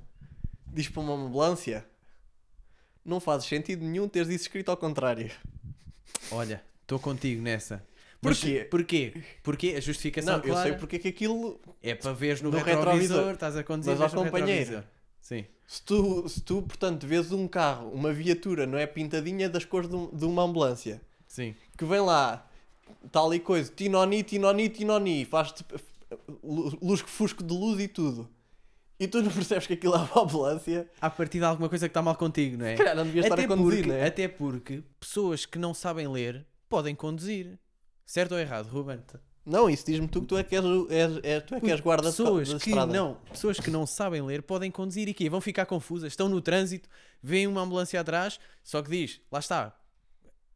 diz 0.66 0.88
para 0.88 1.00
uma 1.00 1.14
ambulância? 1.14 1.86
Não 3.04 3.20
faz 3.20 3.44
sentido 3.44 3.84
nenhum 3.84 4.08
teres 4.08 4.28
isso 4.28 4.42
escrito 4.44 4.70
ao 4.70 4.76
contrário. 4.76 5.30
Olha, 6.32 6.62
estou 6.82 6.98
contigo 6.98 7.40
nessa. 7.40 7.82
Porquê? 8.20 8.58
Mas 8.60 8.68
porquê? 8.68 9.22
Porque 9.42 9.68
a 9.76 9.80
justificação 9.80 10.36
Não, 10.38 10.44
eu 10.44 10.52
clara 10.52 10.68
sei 10.70 10.78
porque 10.78 10.96
é 10.96 10.98
que 10.98 11.08
aquilo. 11.08 11.58
é 11.82 11.94
para 11.94 12.12
veres 12.12 12.42
no, 12.42 12.50
no 12.50 12.58
retrovisor, 12.58 12.92
retrovisor. 12.92 13.32
estás 13.32 13.56
a 13.56 13.64
conduzir, 13.64 13.96
Mas, 13.96 14.12
no 14.12 14.24
companheiro. 14.24 14.84
Sim. 15.22 15.46
Se 15.66 15.80
tu, 15.82 16.28
se 16.28 16.40
tu, 16.42 16.60
portanto, 16.62 17.06
vês 17.06 17.30
um 17.32 17.46
carro, 17.46 17.88
uma 17.90 18.12
viatura, 18.12 18.66
não 18.66 18.76
é 18.76 18.86
pintadinha 18.86 19.48
das 19.48 19.64
cores 19.64 19.88
de, 19.88 19.94
um- 19.94 20.10
de 20.14 20.24
uma 20.24 20.42
ambulância. 20.42 21.00
Sim. 21.28 21.54
que 21.78 21.84
vem 21.84 22.00
lá, 22.00 22.44
tal 23.12 23.32
e 23.32 23.38
coisa, 23.38 23.72
tinoni, 23.74 24.24
tinoni, 24.24 24.68
tinoni, 24.68 25.24
faz 25.24 25.52
lu- 25.52 25.80
lusco-fusco 26.42 27.42
de 27.42 27.52
luz 27.54 27.80
e 27.80 27.88
tudo. 27.88 28.28
E 28.98 29.08
tu 29.08 29.22
não 29.22 29.30
percebes 29.32 29.66
que 29.66 29.72
aquilo 29.74 29.94
é 29.94 29.98
uma 29.98 30.22
ambulância? 30.22 30.88
A 31.00 31.08
partir 31.10 31.38
de 31.38 31.44
alguma 31.44 31.68
coisa 31.68 31.88
que 31.88 31.90
está 31.90 32.02
mal 32.02 32.16
contigo, 32.16 32.58
não 32.58 32.66
é? 32.66 32.76
Calhar 32.76 32.94
não 32.96 33.04
devias 33.04 33.24
estar 33.26 33.38
a 33.40 33.46
conduzir, 33.46 33.78
porque, 33.78 33.88
não 33.88 33.94
é? 33.96 34.06
Até 34.06 34.28
porque 34.28 34.82
pessoas 34.98 35.46
que 35.46 35.58
não 35.58 35.72
sabem 35.72 36.06
ler 36.08 36.46
podem 36.68 36.94
conduzir. 36.94 37.58
Certo 38.04 38.32
ou 38.32 38.38
errado, 38.38 38.66
Ruben? 38.68 38.98
Não, 39.46 39.70
isso 39.70 39.86
diz-me 39.86 40.06
tu 40.06 40.20
que 40.20 40.26
tu 40.26 40.36
é 40.36 40.44
que 40.44 40.54
és, 40.54 40.64
és, 40.90 41.20
és- 41.24 41.42
tu 41.44 41.54
é 41.54 41.60
que 41.60 41.70
és 41.70 41.80
guarda 41.80 42.08
pessoas 42.10 42.48
da 42.52 42.58
que 42.58 42.68
estrada. 42.70 42.92
não 42.92 43.14
pessoas 43.30 43.58
que 43.58 43.70
não 43.70 43.86
sabem 43.86 44.20
ler 44.20 44.42
podem 44.42 44.70
conduzir 44.70 45.08
e 45.08 45.14
que 45.14 45.30
vão 45.30 45.40
ficar 45.40 45.64
confusas 45.64 46.12
estão 46.12 46.28
no 46.28 46.40
trânsito 46.42 46.88
veem 47.22 47.46
uma 47.46 47.62
ambulância 47.62 47.98
atrás 48.00 48.38
só 48.62 48.82
que 48.82 48.90
diz 48.90 49.20
lá 49.32 49.38
está 49.38 49.74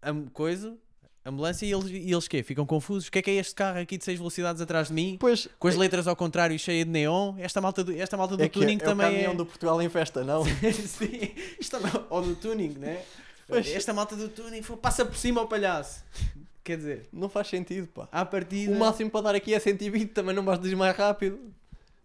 am- 0.03 0.29
coisa 0.29 0.77
ambulância 1.25 1.65
e 1.67 1.73
eles, 1.73 1.91
e 1.91 2.13
eles 2.13 2.29
quê? 2.29 2.43
ficam 2.43 2.67
confusos 2.67 3.09
o 3.09 3.11
que 3.11 3.19
é 3.19 3.23
que 3.23 3.31
é 3.31 3.35
este 3.35 3.55
carro 3.55 3.79
aqui 3.81 3.97
de 3.97 4.05
6 4.05 4.19
velocidades 4.19 4.61
atrás 4.61 4.89
de 4.89 4.95
mim 4.95 5.17
Pois, 5.19 5.49
com 5.59 5.69
as 5.69 5.75
letras 5.77 6.07
ao 6.07 6.15
contrário 6.15 6.55
e 6.55 6.59
cheia 6.59 6.85
de 6.85 6.91
neon 6.91 7.35
esta 7.39 7.61
malta 7.61 7.83
do, 7.83 7.93
esta 7.93 8.17
malta 8.17 8.37
do 8.37 8.43
é, 8.43 8.49
tuning 8.49 8.77
é, 8.77 8.79
também 8.79 9.07
o 9.07 9.11
caminhão 9.11 9.33
é 9.33 9.35
do 9.37 9.47
Portugal 9.47 9.81
em 9.81 9.89
festa, 9.89 10.23
não? 10.23 10.45
Sim, 10.45 11.33
isto 11.59 11.79
também- 11.79 12.05
ou 12.11 12.23
do 12.23 12.35
tuning 12.37 12.75
né 12.79 13.03
Pois. 13.49 13.67
esta 13.69 13.93
malta 13.93 14.17
do 14.17 14.29
tuning 14.29 14.63
passa 14.81 15.05
por 15.05 15.17
cima 15.17 15.41
ao 15.41 15.47
palhaço 15.49 16.05
quer 16.63 16.77
dizer 16.77 17.09
Não 17.13 17.29
faz 17.29 17.49
sentido, 17.49 17.87
pá. 17.89 18.09
à 18.13 18.25
partida 18.25 18.73
O 18.73 18.79
máximo 18.79 19.11
para 19.11 19.21
dar 19.23 19.35
aqui 19.35 19.55
é 19.55 19.59
120, 19.59 20.11
também 20.11 20.35
não 20.35 20.43
vais 20.45 20.59
dizer 20.61 20.75
mais 20.77 20.97
rápido. 20.97 21.39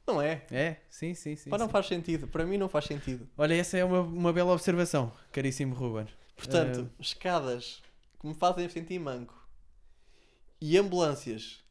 Não 0.07 0.19
é? 0.21 0.41
é 0.51 0.77
sim 0.89 1.13
sim 1.13 1.35
sim, 1.35 1.49
Pá, 1.51 1.57
não 1.57 1.67
sim. 1.67 1.71
faz 1.71 1.85
sentido. 1.87 2.27
Para 2.27 2.43
mim 2.43 2.57
não 2.57 2.67
faz 2.67 2.85
sentido. 2.85 3.27
olha 3.37 3.53
essa 3.53 3.77
é 3.77 3.85
uma, 3.85 4.01
uma 4.01 4.33
bela 4.33 4.51
observação 4.53 5.11
caríssimo 5.31 5.75
Ruben 5.75 6.07
Portanto, 6.35 6.89
Ah. 6.89 6.95
escadas 7.01 7.81
que 8.19 8.27
me 8.27 8.33
fazem 8.33 8.67
sentir 8.69 8.99
manco 8.99 9.35
e 10.61 10.77
ambulâncias 10.77 11.63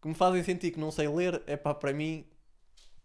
que 0.00 0.08
me 0.08 0.14
fazem 0.14 0.42
sentir 0.44 0.70
que 0.70 0.78
não 0.78 0.90
sei 0.90 1.08
ler, 1.08 1.42
é 1.46 1.56
pá, 1.56 1.74
para 1.74 1.92
mim, 1.92 2.24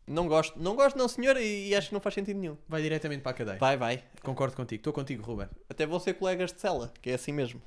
não 0.06 0.28
gosto. 0.28 0.60
Não 0.60 0.76
gosto, 0.76 0.96
não, 0.98 1.08
senhora, 1.08 1.42
e, 1.42 1.70
e 1.70 1.76
acho 1.76 1.88
que 1.88 1.94
não 1.94 2.02
faz 2.02 2.14
sentido 2.14 2.38
nenhum. 2.40 2.56
Vai 2.68 2.82
diretamente 2.84 3.22
para 3.24 3.32
a 3.32 3.34
cadeia. 3.34 3.58
Vai, 3.58 3.78
vai. 3.78 4.04
Concordo 4.22 4.56
contigo. 4.56 4.80
Estou 4.80 4.94
contigo, 4.94 5.24
Ruben. 5.24 5.48
Até 5.70 5.88
vão 5.88 6.00
ser 6.00 6.14
colegas 6.14 6.52
de 6.54 6.60
cela, 6.62 6.94
que 7.02 7.10
é 7.10 7.16
assim 7.16 7.32
mesmo. 7.32 7.60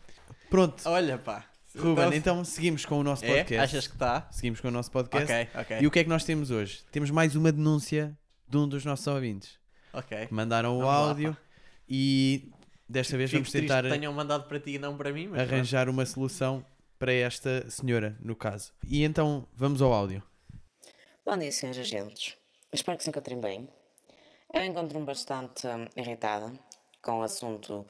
Pronto. 0.48 0.80
Olha, 0.88 1.18
pá. 1.18 1.44
Ruben, 1.76 2.04
Então- 2.06 2.12
então 2.14 2.44
seguimos 2.44 2.84
com 2.86 2.98
o 3.00 3.02
nosso 3.02 3.24
É? 3.24 3.28
podcast. 3.38 3.64
Achas 3.76 3.86
que 3.88 3.94
está? 3.94 4.28
Seguimos 4.30 4.60
com 4.60 4.68
o 4.68 4.70
nosso 4.70 4.90
podcast. 4.92 5.32
Ok, 5.32 5.48
ok. 5.60 5.78
E 5.80 5.86
o 5.86 5.90
que 5.90 5.98
é 5.98 6.04
que 6.04 6.08
nós 6.08 6.24
temos 6.24 6.50
hoje? 6.52 6.84
Temos 6.92 7.10
mais 7.10 7.34
uma 7.34 7.50
denúncia 7.50 8.16
de 8.48 8.56
um 8.56 8.68
dos 8.68 8.84
nossos 8.84 9.06
ouvintes. 9.08 9.58
Ok. 9.92 10.26
Que 10.26 10.32
mandaram 10.32 10.70
o 10.76 10.78
Vamos 10.78 10.86
lá, 10.86 10.94
áudio 11.08 11.32
pá. 11.34 11.40
e 11.88 12.50
desta 12.88 13.16
vez 13.16 13.30
Fico 13.30 13.42
vamos 13.42 13.52
tentar 13.52 13.82
que 13.82 13.90
tenham 13.90 14.12
mandado 14.12 14.46
para 14.48 14.60
ti 14.60 14.72
e 14.72 14.78
não 14.78 14.96
para 14.96 15.12
mim, 15.12 15.28
mas 15.28 15.40
arranjar 15.40 15.88
uma 15.88 16.06
solução 16.06 16.64
para 16.98 17.12
esta 17.12 17.68
senhora, 17.70 18.16
no 18.20 18.34
caso. 18.34 18.72
E 18.86 19.04
então 19.04 19.46
vamos 19.54 19.82
ao 19.82 19.92
áudio. 19.92 20.22
Bom 21.24 21.36
dia, 21.36 21.52
senhores 21.52 21.80
agentes. 21.80 22.36
Espero 22.72 22.96
que 22.96 23.04
se 23.04 23.10
encontrem 23.10 23.40
bem. 23.40 23.68
Eu 24.52 24.64
encontro-me 24.64 25.04
bastante 25.04 25.66
hum, 25.66 25.86
irritada 25.96 26.52
com 27.02 27.18
o 27.18 27.22
assunto 27.22 27.86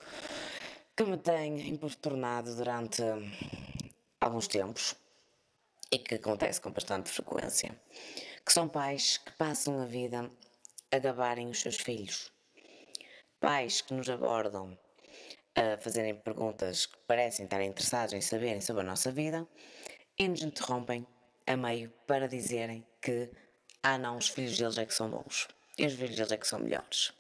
que 0.97 1.05
me 1.05 1.19
tem 1.19 1.69
importunado 1.69 2.55
durante 2.57 3.03
alguns 4.21 4.49
tempos 4.49 4.97
e 5.93 5.99
que 5.99 6.15
acontece 6.15 6.61
com 6.61 6.71
bastante 6.71 7.11
frequência, 7.11 7.79
que 8.45 8.53
são 8.53 8.69
pais 8.69 9.19
que 9.19 9.33
passam 9.33 9.81
a 9.81 9.85
vida 9.85 10.31
a 10.91 10.99
gabarem 10.99 11.49
os 11.49 11.61
seus 11.61 11.77
filhos. 11.77 12.33
Pais 13.39 13.83
que 13.83 13.93
nos 13.93 14.09
abordam 14.09 14.77
a 15.57 15.79
fazerem 15.79 16.15
perguntas 16.15 16.85
que 16.85 16.99
parecem 17.07 17.47
estar 17.47 17.63
interessados 17.63 18.13
em 18.13 18.21
saberem 18.21 18.61
sobre 18.61 18.83
a 18.83 18.87
nossa 18.87 19.11
vida 19.11 19.49
e 20.19 20.29
nos 20.29 20.43
interrompem 20.43 21.07
a 21.47 21.57
meio 21.57 21.91
para 22.07 22.29
dizerem 22.29 22.87
que, 23.01 23.31
ah 23.83 23.97
não, 23.97 24.19
os 24.19 24.29
filhos 24.29 24.59
deles 24.59 24.77
é 24.77 24.85
que 24.85 24.93
são 24.93 25.09
bons 25.09 25.49
e 25.79 25.87
os 25.87 25.95
filhos 25.95 26.15
deles 26.15 26.31
é 26.31 26.37
que 26.37 26.47
são 26.47 26.59
melhores. 26.59 27.13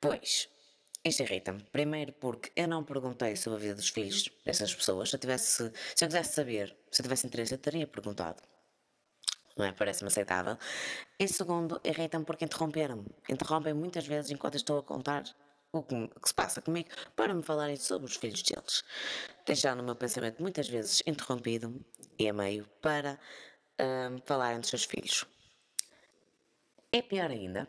Pois, 0.00 0.48
isto 1.04 1.22
irrita-me. 1.22 1.62
Primeiro 1.64 2.12
porque 2.12 2.52
eu 2.54 2.68
não 2.68 2.84
perguntei 2.84 3.34
sobre 3.34 3.58
a 3.58 3.62
vida 3.62 3.74
dos 3.74 3.88
filhos 3.88 4.28
dessas 4.44 4.72
pessoas. 4.72 5.10
Se 5.10 5.16
eu, 5.16 5.20
tivesse, 5.20 5.72
se 5.96 6.04
eu 6.04 6.08
quisesse 6.08 6.32
saber, 6.32 6.76
se 6.90 7.02
eu 7.02 7.04
tivesse 7.04 7.26
interesse, 7.26 7.54
eu 7.54 7.58
teria 7.58 7.86
perguntado. 7.88 8.40
Não 9.56 9.66
é? 9.66 9.72
Parece-me 9.72 10.08
aceitável. 10.08 10.56
E 11.18 11.28
segundo, 11.28 11.80
irrita-me 11.84 12.24
porque 12.24 12.44
interromperam-me. 12.44 13.06
Interrompem 13.28 13.74
muitas 13.74 14.06
vezes 14.06 14.30
enquanto 14.30 14.54
estou 14.54 14.78
a 14.78 14.82
contar 14.82 15.24
o 15.72 15.82
que, 15.82 15.94
se 16.24 16.34
passa 16.34 16.60
comigo 16.60 16.90
para 17.16 17.32
me 17.32 17.42
falarem 17.42 17.76
sobre 17.76 18.06
os 18.06 18.16
filhos 18.16 18.42
deles. 18.42 18.84
Deixando 19.46 19.80
o 19.80 19.84
meu 19.84 19.96
pensamento 19.96 20.40
muitas 20.42 20.68
vezes 20.68 21.02
interrompido 21.06 21.84
e 22.18 22.28
a 22.28 22.32
meio 22.32 22.66
para 22.80 23.18
hum, 23.80 24.20
falarem 24.26 24.60
dos 24.60 24.68
seus 24.68 24.84
filhos. 24.84 25.24
É 26.92 27.00
pior 27.00 27.30
ainda, 27.30 27.66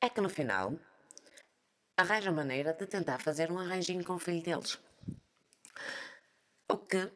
é 0.00 0.10
que 0.10 0.20
no 0.20 0.28
final 0.28 0.78
arranja 1.96 2.30
maneira 2.30 2.74
de 2.74 2.86
tentar 2.86 3.18
fazer 3.18 3.50
um 3.50 3.58
arranjinho 3.58 4.04
com 4.04 4.14
o 4.14 4.18
filho 4.18 4.42
deles. 4.42 4.78
O 6.68 6.76
que, 6.76 7.10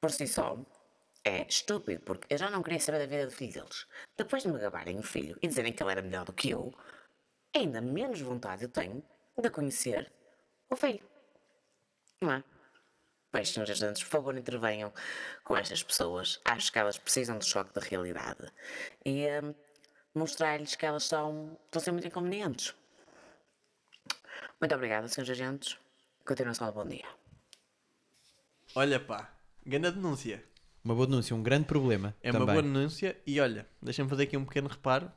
por 0.00 0.10
si 0.10 0.26
só, 0.26 0.58
é 1.22 1.46
estúpido, 1.46 2.02
porque 2.02 2.32
eu 2.32 2.38
já 2.38 2.50
não 2.50 2.62
queria 2.62 2.80
saber 2.80 3.00
da 3.00 3.06
vida 3.06 3.26
do 3.26 3.32
filho 3.32 3.52
deles. 3.52 3.86
Depois 4.16 4.42
de 4.42 4.48
me 4.48 4.58
gabarem 4.58 4.98
o 4.98 5.02
filho 5.02 5.38
e 5.42 5.48
dizerem 5.48 5.72
que 5.72 5.82
ele 5.82 5.92
era 5.92 6.02
melhor 6.02 6.24
do 6.24 6.32
que 6.32 6.48
eu, 6.50 6.72
ainda 7.54 7.82
menos 7.82 8.20
vontade 8.20 8.64
eu 8.64 8.70
tenho 8.70 9.04
de 9.42 9.50
conhecer 9.50 10.12
o 10.70 10.76
filho. 10.76 11.08
Não 12.20 12.32
é? 12.32 12.44
Pois, 13.30 13.48
senhores 13.48 13.72
ajudantes, 13.72 14.04
por 14.04 14.10
favor, 14.10 14.36
intervenham 14.36 14.92
com 15.42 15.56
estas 15.56 15.82
pessoas. 15.82 16.40
Acho 16.44 16.70
que 16.70 16.78
elas 16.78 16.96
precisam 16.96 17.36
do 17.36 17.44
choque 17.44 17.74
da 17.74 17.80
realidade. 17.80 18.46
E 19.04 19.26
hum, 19.42 19.54
mostrar-lhes 20.14 20.76
que 20.76 20.86
elas 20.86 21.04
são, 21.04 21.58
estão 21.64 21.80
a 21.80 21.84
ser 21.84 21.90
muito 21.90 22.06
inconvenientes. 22.06 22.74
Muito 24.60 24.74
obrigada, 24.74 25.08
senhores 25.08 25.30
agentes. 25.30 25.76
Continuação 26.24 26.68
de 26.68 26.74
bom 26.74 26.86
dia. 26.86 27.06
Olha 28.74 29.00
pá, 29.00 29.32
grande 29.66 29.90
denúncia. 29.92 30.42
Uma 30.84 30.94
boa 30.94 31.06
denúncia, 31.06 31.34
um 31.34 31.42
grande 31.42 31.66
problema. 31.66 32.14
É 32.22 32.30
também. 32.30 32.46
uma 32.46 32.52
boa 32.52 32.62
denúncia 32.62 33.20
e 33.26 33.40
olha, 33.40 33.66
deixa-me 33.82 34.08
fazer 34.08 34.24
aqui 34.24 34.36
um 34.36 34.44
pequeno 34.44 34.68
reparo 34.68 35.10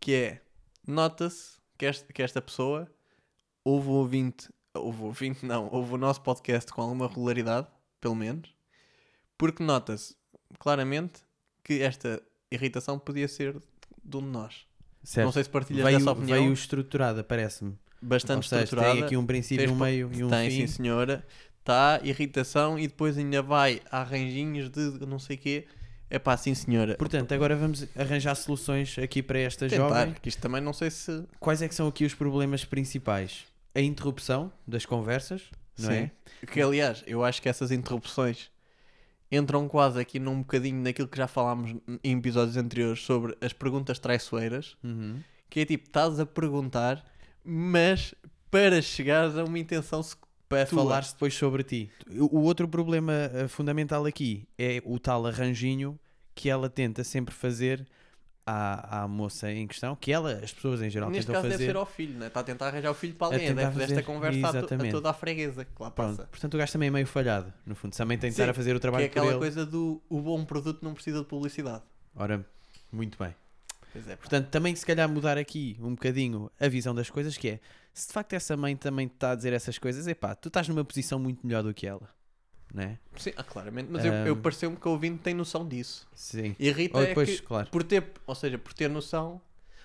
que 0.00 0.14
é, 0.14 0.40
nota-se 0.86 1.60
que 1.76 1.86
esta, 1.86 2.12
que 2.12 2.22
esta 2.22 2.40
pessoa 2.40 2.90
houve 3.64 3.88
um 3.88 3.92
ouvinte, 3.92 4.48
houve 4.74 5.02
um 5.02 5.04
ouvinte 5.06 5.44
não, 5.46 5.68
houve 5.72 5.94
o 5.94 5.98
nosso 5.98 6.20
podcast 6.20 6.72
com 6.72 6.82
alguma 6.82 7.08
regularidade, 7.08 7.66
pelo 8.00 8.14
menos, 8.14 8.54
porque 9.38 9.62
nota-se 9.62 10.14
claramente 10.58 11.20
que 11.64 11.80
esta 11.82 12.22
irritação 12.50 12.98
podia 12.98 13.28
ser 13.28 13.60
de 14.04 14.16
um 14.16 14.20
de 14.20 14.26
nós. 14.26 14.66
Certo. 15.02 15.26
Não 15.26 15.32
sei 15.32 15.44
se 15.44 15.50
partilhas 15.50 15.84
veio, 15.84 15.98
dessa 15.98 16.12
opinião. 16.12 16.38
Veio 16.38 16.52
estruturada, 16.52 17.24
parece-me. 17.24 17.76
Bastante 18.00 18.48
seja, 18.48 18.64
estruturada. 18.64 18.94
tem 18.94 19.04
aqui 19.04 19.16
um 19.16 19.26
princípio, 19.26 19.66
Fez 19.66 19.70
um 19.70 19.80
meio 19.80 20.10
e 20.12 20.24
um 20.24 20.28
Tem, 20.28 20.50
fim. 20.50 20.66
sim 20.66 20.66
senhora. 20.66 21.24
Está, 21.58 22.00
irritação 22.02 22.78
e 22.78 22.88
depois 22.88 23.16
ainda 23.16 23.40
vai 23.40 23.80
a 23.90 24.00
arranjinhos 24.00 24.68
de 24.68 25.06
não 25.06 25.18
sei 25.18 25.36
quê. 25.36 25.66
É 26.10 26.18
pá, 26.18 26.36
sim 26.36 26.54
senhora. 26.54 26.96
Portanto, 26.96 27.32
agora 27.32 27.56
vamos 27.56 27.86
arranjar 27.96 28.34
soluções 28.34 28.98
aqui 28.98 29.22
para 29.22 29.38
esta 29.38 29.68
Tentar, 29.68 29.88
jovem. 29.88 30.14
que 30.20 30.28
isto 30.28 30.42
também 30.42 30.60
não 30.60 30.72
sei 30.72 30.90
se... 30.90 31.24
Quais 31.40 31.62
é 31.62 31.68
que 31.68 31.74
são 31.74 31.88
aqui 31.88 32.04
os 32.04 32.14
problemas 32.14 32.64
principais? 32.64 33.44
A 33.74 33.80
interrupção 33.80 34.52
das 34.66 34.84
conversas, 34.84 35.50
não 35.78 35.90
Sim. 35.90 35.94
é? 35.94 36.10
Que 36.46 36.60
aliás, 36.60 37.02
eu 37.06 37.24
acho 37.24 37.40
que 37.40 37.48
essas 37.48 37.70
interrupções 37.70 38.50
entram 39.30 39.66
quase 39.66 39.98
aqui 39.98 40.18
num 40.18 40.40
bocadinho 40.40 40.82
naquilo 40.82 41.08
que 41.08 41.16
já 41.16 41.26
falámos 41.26 41.74
em 42.04 42.18
episódios 42.18 42.56
anteriores 42.56 43.00
sobre 43.00 43.36
as 43.40 43.52
perguntas 43.52 43.98
traiçoeiras. 43.98 44.76
Uhum. 44.84 45.20
Que 45.48 45.60
é 45.60 45.64
tipo, 45.64 45.86
estás 45.86 46.20
a 46.20 46.26
perguntar, 46.26 47.02
mas 47.42 48.14
para 48.50 48.82
chegares 48.82 49.36
a 49.36 49.44
uma 49.44 49.58
intenção 49.58 50.02
Para 50.48 50.66
falar-se 50.66 51.14
depois 51.14 51.32
sobre 51.34 51.62
ti. 51.62 51.90
O 52.10 52.38
o 52.38 52.42
outro 52.42 52.68
problema 52.68 53.12
eh, 53.12 53.48
fundamental 53.48 54.04
aqui 54.04 54.46
é 54.58 54.82
o 54.84 54.98
tal 54.98 55.26
arranjinho 55.26 55.98
que 56.34 56.50
ela 56.50 56.68
tenta 56.68 57.02
sempre 57.02 57.34
fazer 57.34 57.86
à, 58.46 59.02
à 59.02 59.08
moça 59.08 59.50
em 59.52 59.66
questão, 59.66 59.94
que 59.94 60.10
ela, 60.12 60.32
as 60.42 60.52
pessoas 60.52 60.82
em 60.82 60.90
geral, 60.90 61.08
Neste 61.10 61.26
tentam 61.26 61.34
caso 61.42 61.48
deve 61.50 61.54
fazer. 61.64 61.66
ser 61.72 61.76
ao 61.76 61.86
filho, 61.86 62.18
né? 62.18 62.26
está 62.26 62.40
a 62.40 62.42
tentar 62.44 62.66
arranjar 62.68 62.90
o 62.90 62.94
filho 62.94 63.14
para 63.14 63.36
A 63.36 63.38
tentar 63.38 63.54
deve 63.54 63.72
fazer 63.80 63.84
esta 63.94 64.02
conversa 64.02 64.48
a, 64.48 64.62
to- 64.66 64.74
a 64.74 64.90
toda 64.90 65.10
a 65.10 65.12
freguesa 65.12 65.64
que 65.64 65.70
lá 65.82 65.90
Pronto. 65.90 66.16
passa. 66.16 66.28
Portanto, 66.28 66.54
o 66.54 66.58
gajo 66.58 66.72
também 66.72 66.88
é 66.88 66.90
meio 66.90 67.06
falhado, 67.06 67.52
no 67.64 67.74
fundo. 67.74 67.96
Também 67.96 68.18
tem 68.18 68.30
de 68.30 68.34
estar 68.34 68.48
a 68.50 68.54
fazer 68.54 68.72
o 68.72 68.74
Que 68.74 68.80
trabalho 68.80 69.02
é 69.04 69.06
aquela 69.06 69.28
ele. 69.30 69.38
coisa 69.38 69.64
do 69.64 70.02
o 70.08 70.20
bom 70.20 70.44
produto 70.44 70.82
não 70.82 70.92
precisa 70.94 71.20
de 71.20 71.26
publicidade. 71.26 71.82
Ora, 72.16 72.44
muito 72.90 73.16
bem. 73.18 73.34
É, 73.94 74.00
pá. 74.00 74.16
Portanto, 74.16 74.48
também 74.48 74.74
se 74.74 74.84
calhar 74.86 75.08
mudar 75.08 75.36
aqui 75.38 75.76
um 75.80 75.90
bocadinho 75.90 76.50
a 76.58 76.66
visão 76.66 76.94
das 76.94 77.10
coisas, 77.10 77.36
que 77.36 77.48
é, 77.48 77.60
se 77.92 78.06
de 78.08 78.12
facto 78.14 78.32
essa 78.32 78.56
mãe 78.56 78.74
também 78.74 79.06
te 79.06 79.14
está 79.14 79.32
a 79.32 79.34
dizer 79.34 79.52
essas 79.52 79.78
coisas, 79.78 80.06
epá, 80.06 80.34
tu 80.34 80.48
estás 80.48 80.66
numa 80.66 80.82
posição 80.84 81.18
muito 81.18 81.46
melhor 81.46 81.62
do 81.62 81.74
que 81.74 81.86
ela, 81.86 82.08
não 82.72 82.82
é? 82.82 82.98
Sim, 83.16 83.32
ah, 83.36 83.44
claramente, 83.44 83.88
mas 83.90 84.04
eu, 84.04 84.12
eu 84.12 84.36
pareceu-me 84.36 84.76
que 84.76 84.88
o 84.88 84.92
ouvinte 84.92 85.18
tem 85.22 85.34
noção 85.34 85.66
disso. 85.66 86.08
Sim. 86.14 86.56
Irrita 86.58 86.98
Ou 86.98 87.04
é 87.04 87.08
depois, 87.08 87.40
que, 87.40 87.46
claro. 87.46 87.68
por 87.70 87.82
ter, 87.82 88.04
ou 88.26 88.34
seja, 88.34 88.58
por 88.58 88.72
ter 88.72 88.88
noção, 88.88 89.32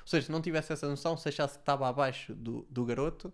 ou 0.02 0.08
seja, 0.08 0.28
se 0.28 0.32
não 0.32 0.42
tivesse 0.42 0.72
essa 0.72 0.88
noção, 0.88 1.18
se 1.18 1.28
achasse 1.30 1.56
que 1.56 1.62
estava 1.62 1.88
abaixo 1.88 2.34
do, 2.34 2.66
do 2.70 2.86
garoto, 2.86 3.32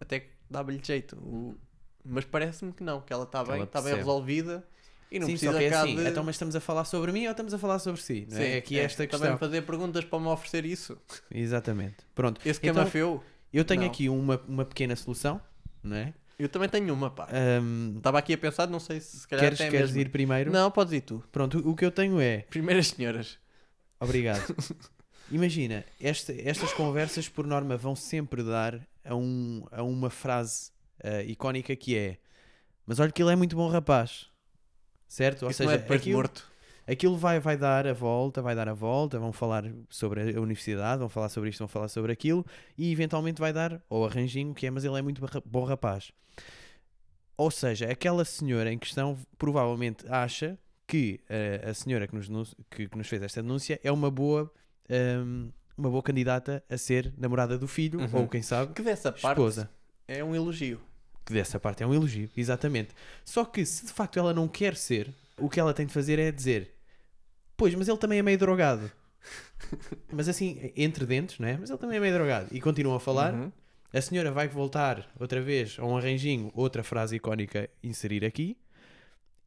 até 0.00 0.20
que 0.20 0.30
dava-lhe 0.48 0.80
jeito. 0.82 1.16
O- 1.16 1.56
mas 2.04 2.24
parece-me 2.24 2.72
que 2.72 2.82
não, 2.82 3.00
que 3.00 3.12
ela 3.12 3.24
está 3.24 3.44
bem, 3.44 3.62
está 3.64 3.82
bem 3.82 3.94
resolvida 3.96 4.64
e 5.10 5.18
não 5.18 5.26
Sim, 5.26 5.32
precisa 5.32 5.52
só 5.52 5.58
que 5.58 5.64
é 5.64 5.74
assim, 5.74 5.96
de... 5.96 6.08
então 6.08 6.22
mas 6.22 6.36
estamos 6.36 6.54
a 6.56 6.60
falar 6.60 6.84
sobre 6.84 7.12
mim 7.12 7.24
ou 7.26 7.32
estamos 7.32 7.52
a 7.52 7.58
falar 7.58 7.78
sobre 7.80 8.00
si? 8.00 8.26
Não 8.30 8.38
é? 8.38 8.40
Sim, 8.40 8.46
é 8.52 8.56
aqui 8.58 8.78
esta 8.78 8.96
Também 8.98 9.08
questão. 9.10 9.32
me 9.32 9.38
fazer 9.38 9.62
perguntas 9.62 10.04
para 10.04 10.18
me 10.20 10.26
oferecer 10.28 10.64
isso. 10.64 10.96
Exatamente. 11.30 11.96
Pronto. 12.14 12.40
Esse 12.46 12.60
Então, 12.62 12.74
camafeu, 12.76 13.22
eu 13.52 13.64
tenho 13.64 13.80
não. 13.82 13.88
aqui 13.88 14.08
uma, 14.08 14.40
uma 14.46 14.64
pequena 14.64 14.94
solução, 14.96 15.40
não 15.82 15.96
é? 15.96 16.14
Eu 16.38 16.48
também 16.48 16.68
tenho 16.68 16.92
uma, 16.94 17.10
pá. 17.10 17.28
Estava 17.96 18.18
aqui 18.18 18.32
a 18.34 18.38
pensar, 18.38 18.68
não 18.68 18.80
sei 18.80 19.00
se 19.00 19.18
se 19.18 19.28
calhar 19.28 19.44
queres 19.44 19.60
é 19.60 19.70
queres 19.70 19.90
mesmo. 19.90 20.00
ir 20.00 20.10
primeiro? 20.10 20.52
Não, 20.52 20.70
podes 20.70 20.92
ir 20.92 21.00
tu. 21.02 21.22
Pronto, 21.32 21.58
o 21.58 21.70
o 21.70 21.76
que 21.76 21.84
eu 21.84 21.90
tenho 21.90 22.20
é, 22.20 22.38
Primeiras 22.48 22.88
senhoras. 22.88 23.38
Obrigado. 24.00 24.54
Imagina, 25.30 25.84
esta- 26.00 26.32
estas 26.32 26.72
conversas 26.72 27.28
por 27.28 27.46
norma 27.46 27.76
vão 27.76 27.94
sempre 27.94 28.42
dar 28.42 28.80
a, 29.04 29.14
um, 29.14 29.64
a 29.70 29.82
uma 29.82 30.08
frase 30.08 30.70
eh, 31.02 31.24
icónica 31.24 31.74
que 31.76 31.96
é 31.96 32.16
mas 32.86 32.98
olha 32.98 33.12
que 33.12 33.22
ele 33.22 33.32
é 33.32 33.36
muito 33.36 33.54
bom 33.54 33.68
rapaz. 33.68 34.26
Certo? 35.06 35.42
Ou 35.44 35.50
Isso 35.50 35.58
seja, 35.58 35.74
é 35.74 35.78
depois 35.78 36.00
aquilo, 36.00 36.16
morto. 36.16 36.50
Aquilo 36.88 37.16
vai, 37.16 37.38
vai 37.38 37.56
dar 37.56 37.86
a 37.86 37.92
volta, 37.92 38.40
vai 38.40 38.54
dar 38.54 38.68
a 38.68 38.72
volta, 38.74 39.18
vão 39.18 39.32
falar 39.32 39.64
sobre 39.90 40.34
a 40.36 40.40
universidade, 40.40 40.98
vão 41.00 41.08
falar 41.08 41.28
sobre 41.28 41.50
isto, 41.50 41.58
vão 41.58 41.68
falar 41.68 41.88
sobre 41.88 42.12
aquilo 42.12 42.44
e 42.76 42.90
eventualmente 42.90 43.40
vai 43.40 43.52
dar 43.52 43.80
ou 43.88 44.06
arranjinho 44.06 44.54
que 44.54 44.66
é 44.66 44.70
mas 44.70 44.84
ele 44.84 44.98
é 44.98 45.02
muito 45.02 45.20
bom 45.44 45.64
rapaz. 45.64 46.10
Ou 47.36 47.50
seja, 47.50 47.90
aquela 47.90 48.24
senhora 48.24 48.72
em 48.72 48.78
questão 48.78 49.16
provavelmente 49.36 50.04
acha 50.08 50.58
que 50.86 51.20
eh, 51.28 51.62
a 51.68 51.74
senhora 51.74 52.08
que 52.08 52.14
nos, 52.16 52.54
que, 52.70 52.88
que 52.88 52.98
nos 52.98 53.06
fez 53.06 53.22
esta 53.22 53.42
denúncia 53.42 53.78
é 53.84 53.92
uma 53.92 54.10
boa, 54.10 54.50
ehm, 54.88 55.50
uma 55.76 55.90
boa 55.90 56.02
candidata 56.02 56.64
a 56.68 56.76
ser 56.76 57.12
namorada 57.16 57.56
do 57.58 57.68
filho, 57.68 58.00
Uhum. 58.00 58.22
ou 58.22 58.28
quem 58.28 58.42
sabe, 58.42 58.72
Que 58.72 58.82
dessa 58.82 59.12
parte 59.12 59.26
esposa. 59.38 59.70
é 60.08 60.24
um 60.24 60.34
elogio. 60.34 60.80
Que 61.24 61.32
dessa 61.34 61.60
parte 61.60 61.82
é 61.82 61.86
um 61.86 61.94
elogio, 61.94 62.28
exatamente. 62.36 62.88
Só 63.24 63.44
que 63.44 63.64
se 63.66 63.84
de 63.86 63.92
facto 63.92 64.18
ela 64.18 64.32
não 64.34 64.48
quer 64.48 64.74
ser, 64.74 65.12
o 65.36 65.48
que 65.48 65.60
ela 65.60 65.74
tem 65.74 65.84
de 65.86 65.92
fazer 65.92 66.18
é 66.18 66.32
dizer: 66.32 66.74
Pois, 67.58 67.74
mas 67.74 67.88
ele 67.88 67.98
também 67.98 68.20
é 68.20 68.22
meio 68.22 68.38
drogado. 68.38 68.90
mas 70.12 70.28
assim, 70.28 70.72
entre 70.76 71.04
dentes, 71.04 71.40
não 71.40 71.48
é? 71.48 71.56
Mas 71.58 71.68
ele 71.68 71.78
também 71.78 71.96
é 71.96 72.00
meio 72.00 72.14
drogado. 72.14 72.48
E 72.52 72.60
continuam 72.60 72.96
a 72.96 73.00
falar. 73.00 73.34
Uhum. 73.34 73.52
A 73.92 74.00
senhora 74.00 74.30
vai 74.30 74.46
voltar 74.46 75.10
outra 75.18 75.40
vez 75.40 75.76
a 75.78 75.84
um 75.84 75.96
arranjinho, 75.96 76.52
outra 76.54 76.84
frase 76.84 77.16
icónica 77.16 77.68
inserir 77.82 78.24
aqui. 78.24 78.56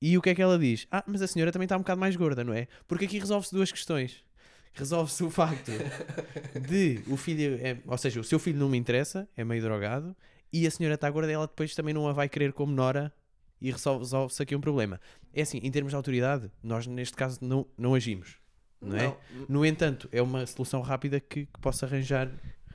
E 0.01 0.18
o 0.18 0.22
que 0.22 0.32
é 0.32 0.36
que 0.36 0.41
ela 0.41 0.60
diz? 0.60 0.88
Ah, 0.91 1.03
mas 1.08 1.22
a 1.22 1.27
senhora 1.27 1.53
também 1.53 1.65
está 1.65 1.77
um 1.77 1.82
bocado 1.82 2.01
mais 2.01 2.15
gorda, 2.18 2.44
não 2.44 2.53
é? 2.53 2.68
Porque 2.86 3.06
aqui 3.06 3.18
resolve-se 3.18 3.53
duas 3.53 3.72
questões. 3.72 4.25
Resolve-se 4.74 5.24
o 5.24 5.30
facto 5.30 5.72
de 6.70 7.01
o 7.08 7.15
filho, 7.15 7.60
é- 7.62 7.77
ou 7.86 7.98
seja, 7.98 8.20
o 8.20 8.24
seu 8.25 8.39
filho 8.39 8.60
não 8.60 8.68
me 8.68 8.77
interessa, 8.77 9.30
é 9.38 9.44
meio 9.44 9.62
drogado, 9.62 10.13
e 10.51 10.68
a 10.68 10.72
senhora 10.72 10.96
está 10.96 11.10
gorda, 11.10 11.32
ela 11.32 11.48
depois 11.48 11.74
também 11.75 11.94
não 11.94 12.08
a 12.08 12.13
vai 12.13 12.27
querer 12.27 12.51
como 12.51 12.74
Nora 12.74 13.13
e 13.62 13.72
resolve- 13.72 14.00
resolve-se 14.00 14.41
aqui 14.41 14.56
um 14.56 14.62
problema. 14.62 15.00
É 15.34 15.41
assim, 15.44 15.60
em 15.63 15.70
termos 15.72 15.91
de 15.91 15.96
autoridade, 15.96 16.51
nós 16.63 16.88
neste 16.88 17.15
caso 17.15 17.39
não, 17.41 17.65
não 17.77 17.94
agimos, 17.94 18.38
não, 18.82 18.98
é? 18.98 19.03
Não. 19.06 19.18
No 19.48 19.65
entanto, 19.65 20.10
é 20.12 20.22
uma 20.22 20.46
solução 20.48 20.82
rápida 20.82 21.20
que, 21.20 21.46
que 21.46 21.60
possa 21.62 21.86
arranjar 21.86 22.30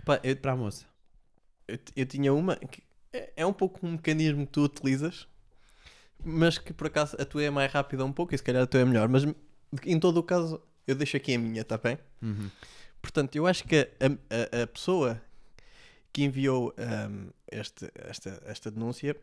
Pá, 0.04 0.20
eu, 0.22 0.36
para 0.36 0.52
a 0.52 0.56
moça. 0.56 0.86
eu, 1.66 1.78
eu 1.96 2.06
tinha 2.06 2.32
uma 2.32 2.54
que 2.56 2.82
é, 3.12 3.32
é 3.38 3.46
um 3.46 3.52
pouco 3.52 3.84
um 3.86 3.92
mecanismo 3.92 4.46
que 4.46 4.52
tu 4.52 4.62
utilizas, 4.62 5.26
mas 6.24 6.58
que 6.58 6.72
por 6.72 6.86
acaso 6.86 7.16
a 7.20 7.24
tua 7.24 7.42
é 7.42 7.50
mais 7.50 7.72
rápida 7.72 8.04
um 8.04 8.12
pouco 8.12 8.34
e 8.34 8.38
se 8.38 8.44
calhar 8.44 8.62
a 8.62 8.66
tua 8.66 8.80
é 8.80 8.84
melhor. 8.84 9.08
Mas 9.08 9.24
em 9.84 9.98
todo 9.98 10.18
o 10.18 10.22
caso, 10.22 10.62
eu 10.86 10.94
deixo 10.94 11.16
aqui 11.16 11.34
a 11.34 11.38
minha, 11.38 11.62
está 11.62 11.76
bem? 11.76 11.98
Portanto, 13.02 13.34
eu 13.36 13.46
acho 13.46 13.64
que 13.64 13.76
a, 13.76 14.58
a- 14.60 14.62
a 14.62 14.66
pessoa 14.66 15.20
que 16.12 16.22
enviou 16.24 16.72
ahm, 16.78 17.28
este- 17.50 17.90
esta, 17.94 18.42
esta 18.46 18.70
denúncia 18.70 19.14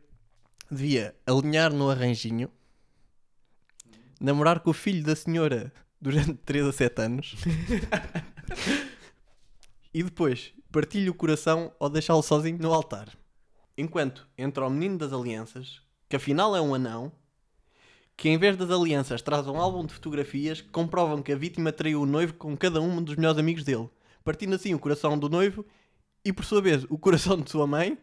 devia 0.70 1.16
alinhar 1.26 1.74
no 1.74 1.90
arranjinho, 1.90 2.50
namorar 4.20 4.60
com 4.60 4.70
o 4.70 4.74
filho 4.74 5.04
da 5.04 5.16
senhora 5.16 5.72
durante 6.02 6.34
3 6.46 6.68
a 6.68 6.72
7 6.72 7.02
anos 7.02 7.36
e 9.94 10.04
depois 10.04 10.54
partilhe 10.72 11.10
o 11.10 11.14
coração 11.14 11.72
ou 11.80 11.90
deixá-lo 11.90 12.24
sozinho 12.24 12.58
no 12.58 12.74
altar. 12.74 13.10
Enquanto 13.78 14.28
entra 14.38 14.66
o 14.66 14.70
menino 14.70 14.98
das 14.98 15.14
alianças, 15.14 15.82
que 16.10 16.16
afinal 16.16 16.56
é 16.56 16.62
um 16.62 16.76
anão, 16.76 17.12
que 18.16 18.30
em 18.30 18.38
vez 18.38 18.56
das 18.56 18.70
alianças 18.70 19.22
traz 19.22 19.48
um 19.48 19.58
álbum 19.58 19.86
de 19.86 19.94
fotografias 19.94 20.62
que 20.62 20.70
comprovam 20.70 21.22
que 21.22 21.32
a 21.32 21.36
vítima 21.36 21.72
traiu 21.72 22.02
o 22.02 22.06
noivo 22.06 22.34
com 22.36 22.56
cada 22.56 22.82
um 22.82 23.02
dos 23.02 23.16
melhores 23.16 23.40
amigos 23.40 23.64
dele, 23.64 23.90
partindo 24.24 24.56
assim 24.56 24.74
o 24.74 24.80
coração 24.80 25.18
do 25.18 25.30
noivo 25.30 25.66
e 26.24 26.32
por 26.32 26.46
sua 26.46 26.62
vez 26.62 26.86
o 26.90 26.98
coração 26.98 27.38
de 27.38 27.50
sua 27.50 27.68
mãe, 27.68 27.98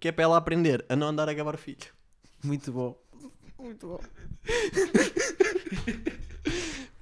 que 0.00 0.08
é 0.08 0.12
para 0.12 0.24
ela 0.24 0.36
aprender 0.36 0.84
a 0.88 0.96
não 0.96 1.08
andar 1.08 1.28
a 1.28 1.32
gabar 1.34 1.54
o 1.54 1.58
filho. 1.58 1.78
Muito 2.42 2.72
bom. 2.72 2.98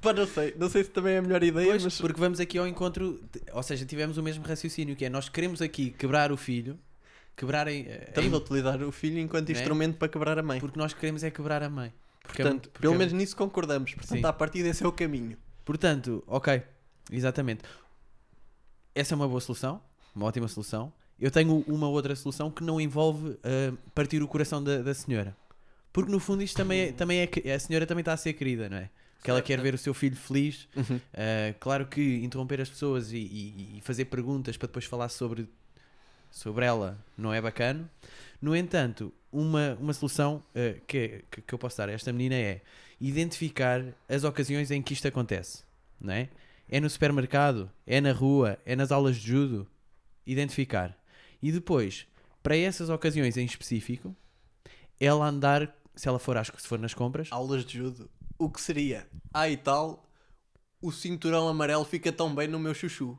Pá, 0.01 0.13
não 0.13 0.27
sei, 0.27 0.55
não 0.57 0.69
sei 0.69 0.85
se 0.85 0.91
também 0.91 1.15
é 1.15 1.19
a 1.19 1.23
melhor 1.23 1.43
ideia, 1.43 1.71
Pois, 1.71 1.83
mas 1.85 2.01
porque 2.01 2.21
vamos 2.21 2.39
aqui 2.39 2.57
ao 2.57 2.67
encontro, 2.69 3.21
de- 3.33 3.43
ou 3.53 3.63
seja, 3.63 3.85
tivemos 3.85 4.17
o 4.17 4.23
mesmo 4.23 4.45
raciocínio, 4.45 4.95
que 4.95 5.05
é 5.05 5.09
nós 5.11 5.29
queremos 5.29 5.61
aqui 5.61 5.91
quebrar 5.91 6.31
o 6.31 6.37
filho, 6.37 6.79
quebrar 7.37 7.67
em, 7.69 7.85
eh, 7.87 8.05
estamos 8.09 8.31
em- 8.31 8.35
a 8.35 8.39
utilizar 8.39 8.81
o 8.83 8.93
filho 8.93 9.19
enquanto 9.19 9.49
Né? 9.49 9.55
instrumento 9.59 9.97
para 9.99 10.09
quebrar 10.09 10.39
a 10.39 10.43
mãe. 10.43 10.61
porque 10.61 10.79
nós 10.79 10.93
queremos 10.93 11.25
é 11.25 11.31
quebrar 11.31 11.63
a 11.65 11.69
mãe. 11.71 11.93
Porque 12.23 12.43
é 12.43 12.45
Portanto, 12.45 12.53
muito- 12.65 12.71
porque 12.71 12.83
pelo 12.83 12.95
é 12.95 12.99
menos 12.99 13.13
nisso 13.13 13.37
concordamos. 13.37 13.93
Portanto, 13.95 14.19
Sim. 14.21 14.25
à 14.27 14.33
partida 14.33 14.69
esse 14.69 14.85
é 14.85 14.87
o 14.89 14.93
caminho. 14.93 15.37
Portanto, 15.65 16.23
ok, 16.27 16.63
exatamente. 17.11 17.63
Essa 18.95 19.15
é 19.15 19.17
uma 19.17 19.27
boa 19.29 19.41
solução, 19.41 19.83
uma 20.15 20.27
ótima 20.27 20.47
solução. 20.49 20.93
Eu 21.21 21.31
tenho 21.31 21.65
uma 21.67 21.89
outra 21.89 22.15
solução 22.15 22.51
que 22.51 22.63
não 22.63 22.81
envolve 22.81 23.37
ah, 23.43 23.75
partir 23.95 24.23
o 24.23 24.29
coração 24.29 24.63
da, 24.63 24.83
da 24.83 24.95
senhora. 24.95 25.37
Porque 25.93 26.13
no 26.13 26.21
fundo 26.21 26.43
isto 26.43 26.57
também 26.57 26.81
é, 26.81 26.93
também 26.93 27.19
é 27.21 27.27
que- 27.27 27.51
a 27.51 27.59
senhora 27.59 27.87
também 27.87 28.03
está 28.03 28.13
a 28.13 28.17
ser 28.17 28.33
querida, 28.35 28.69
não 28.69 28.77
é? 28.77 28.91
Porque 29.17 29.31
ela 29.33 29.43
quer 29.43 29.61
ver 29.61 29.75
o 29.75 29.79
seu 29.79 29.93
filho 29.93 30.15
feliz. 30.15 30.69
Uhum. 30.77 31.01
Ah, 31.13 31.55
claro 31.59 31.87
que 31.87 32.19
interromper 32.23 32.61
as 32.61 32.69
pessoas 32.71 33.13
e, 33.13 33.17
e- 33.17 33.79
e 33.79 33.81
fazer 33.81 34.05
perguntas 34.05 34.57
para 34.57 34.69
depois 34.69 34.85
falar 34.85 35.09
sobre, 35.09 35.49
sobre 36.31 36.65
ela 36.65 36.97
não 37.17 37.33
é 37.35 37.41
bacana. 37.41 37.91
No 38.41 38.55
entanto, 38.55 39.13
uma, 39.33 39.77
uma 39.81 39.93
solução 39.93 40.43
que, 40.87 41.25
que, 41.31 41.41
que 41.43 41.53
eu 41.53 41.59
posso 41.59 41.77
dar 41.79 41.89
a 41.89 41.93
esta 41.93 42.13
menina 42.13 42.37
é 42.37 42.61
identificar 43.01 43.83
as 44.09 44.23
ocasiões 44.25 44.71
em 44.71 44.81
que 44.81 44.93
isto 44.93 45.09
acontece. 45.09 45.65
Não 46.01 46.13
é? 46.13 46.29
é 46.69 46.79
no 46.79 46.89
supermercado, 46.89 47.69
é 47.87 48.01
na 48.01 48.13
rua, 48.13 48.57
é 48.65 48.77
nas 48.77 48.93
aulas 48.93 49.17
de 49.17 49.27
judo. 49.27 49.67
Identificar. 50.27 50.97
E 51.43 51.53
depois, 51.53 52.07
para 52.43 52.57
essas 52.57 52.89
ocasiões 52.89 53.37
em 53.37 53.45
específico, 53.45 54.17
ela 54.99 55.27
andar, 55.27 55.75
se 55.95 56.09
ela 56.09 56.19
for, 56.19 56.37
às, 56.37 56.49
se 56.49 56.67
for 56.67 56.79
nas 56.79 56.95
compras, 56.95 57.29
Aulas 57.31 57.65
de 57.65 57.79
judo. 57.79 58.11
O 58.39 58.51
que 58.51 58.61
seria? 58.61 59.09
Ah, 59.33 59.49
e 59.49 59.57
tal, 59.57 60.09
o 60.81 60.93
cinturão 60.93 61.49
amarelo 61.49 61.85
fica 61.85 62.13
tão 62.13 62.35
bem 62.35 62.49
no 62.49 62.59
meu 62.59 62.75
chuchu. 62.75 63.19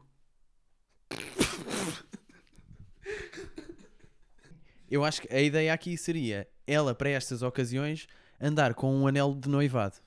Eu 4.90 5.04
acho 5.04 5.22
que 5.22 5.34
a 5.34 5.40
ideia 5.40 5.74
aqui 5.74 5.96
seria 5.98 6.48
ela, 6.66 6.96
para 6.96 7.10
estas 7.10 7.42
ocasiões, 7.42 8.08
andar 8.42 8.74
com 8.74 8.96
um 8.96 9.08
anel 9.08 9.36
de 9.36 9.48
noivado. 9.48 9.98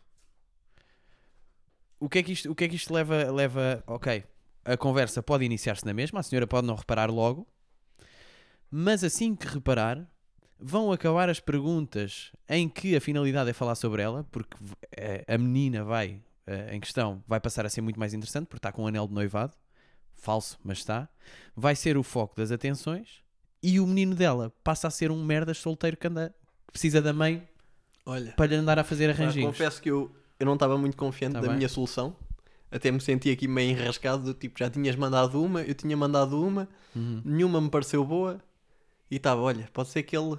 O 2.00 2.08
que 2.08 2.18
é 2.18 2.22
que 2.22 2.32
isto, 2.32 2.50
o 2.50 2.54
que 2.54 2.64
é 2.64 2.68
que 2.68 2.74
isto 2.74 2.92
leva, 2.92 3.30
leva. 3.30 3.84
Ok, 3.86 4.24
a 4.64 4.76
conversa 4.76 5.22
pode 5.22 5.44
iniciar-se 5.44 5.84
na 5.84 5.92
mesma, 5.92 6.20
a 6.20 6.22
senhora 6.22 6.46
pode 6.46 6.66
não 6.66 6.74
reparar 6.74 7.10
logo, 7.10 7.46
mas 8.72 9.04
assim 9.04 9.36
que 9.36 9.46
reparar, 9.46 10.04
vão 10.58 10.90
acabar 10.90 11.28
as 11.28 11.38
perguntas 11.38 12.32
em 12.48 12.68
que 12.68 12.96
a 12.96 13.00
finalidade 13.00 13.50
é 13.50 13.52
falar 13.52 13.74
sobre 13.74 14.00
ela, 14.02 14.24
porque 14.30 14.56
eh, 14.96 15.24
a 15.28 15.36
menina 15.36 15.84
vai, 15.84 16.20
eh, 16.46 16.74
em 16.74 16.80
questão, 16.80 17.22
vai 17.28 17.38
passar 17.38 17.66
a 17.66 17.68
ser 17.68 17.82
muito 17.82 18.00
mais 18.00 18.14
interessante, 18.14 18.46
porque 18.46 18.58
está 18.58 18.72
com 18.72 18.84
um 18.84 18.86
anel 18.86 19.06
de 19.06 19.12
noivado, 19.14 19.52
falso, 20.14 20.58
mas 20.64 20.78
está. 20.78 21.08
Vai 21.54 21.76
ser 21.76 21.96
o 21.98 22.02
foco 22.02 22.34
das 22.36 22.50
atenções 22.50 23.22
e 23.62 23.78
o 23.78 23.86
menino 23.86 24.14
dela 24.14 24.52
passa 24.64 24.88
a 24.88 24.90
ser 24.90 25.10
um 25.10 25.22
merdas 25.22 25.58
solteiro 25.58 25.96
que 25.96 26.06
anda 26.08 26.34
que 26.66 26.72
precisa 26.72 27.02
da 27.02 27.12
mãe 27.12 27.46
Olha, 28.06 28.32
para 28.32 28.46
lhe 28.46 28.54
andar 28.56 28.78
a 28.78 28.84
fazer 28.84 29.10
arranjinhos. 29.10 29.50
confesso 29.50 29.80
que 29.82 29.90
eu, 29.90 30.10
eu 30.40 30.46
não 30.46 30.54
estava 30.54 30.78
muito 30.78 30.96
confiante 30.96 31.34
Tá 31.34 31.40
da 31.40 31.48
bem. 31.48 31.56
minha 31.58 31.68
solução. 31.68 32.16
Até 32.70 32.90
me 32.90 33.00
senti 33.00 33.30
aqui 33.30 33.46
meio 33.46 33.70
enrascado, 33.72 34.22
do 34.24 34.32
tipo, 34.32 34.58
já 34.58 34.70
tinhas 34.70 34.96
mandado 34.96 35.42
uma, 35.44 35.60
eu 35.62 35.74
tinha 35.74 35.94
mandado 35.96 36.42
uma, 36.42 36.66
Uhum. 36.96 37.20
nenhuma 37.24 37.60
me 37.60 37.68
pareceu 37.68 38.02
boa. 38.04 38.40
E 39.12 39.16
estava, 39.16 39.42
olha, 39.42 39.68
pode 39.74 39.90
ser 39.90 40.02
que 40.04 40.16
ele 40.16 40.38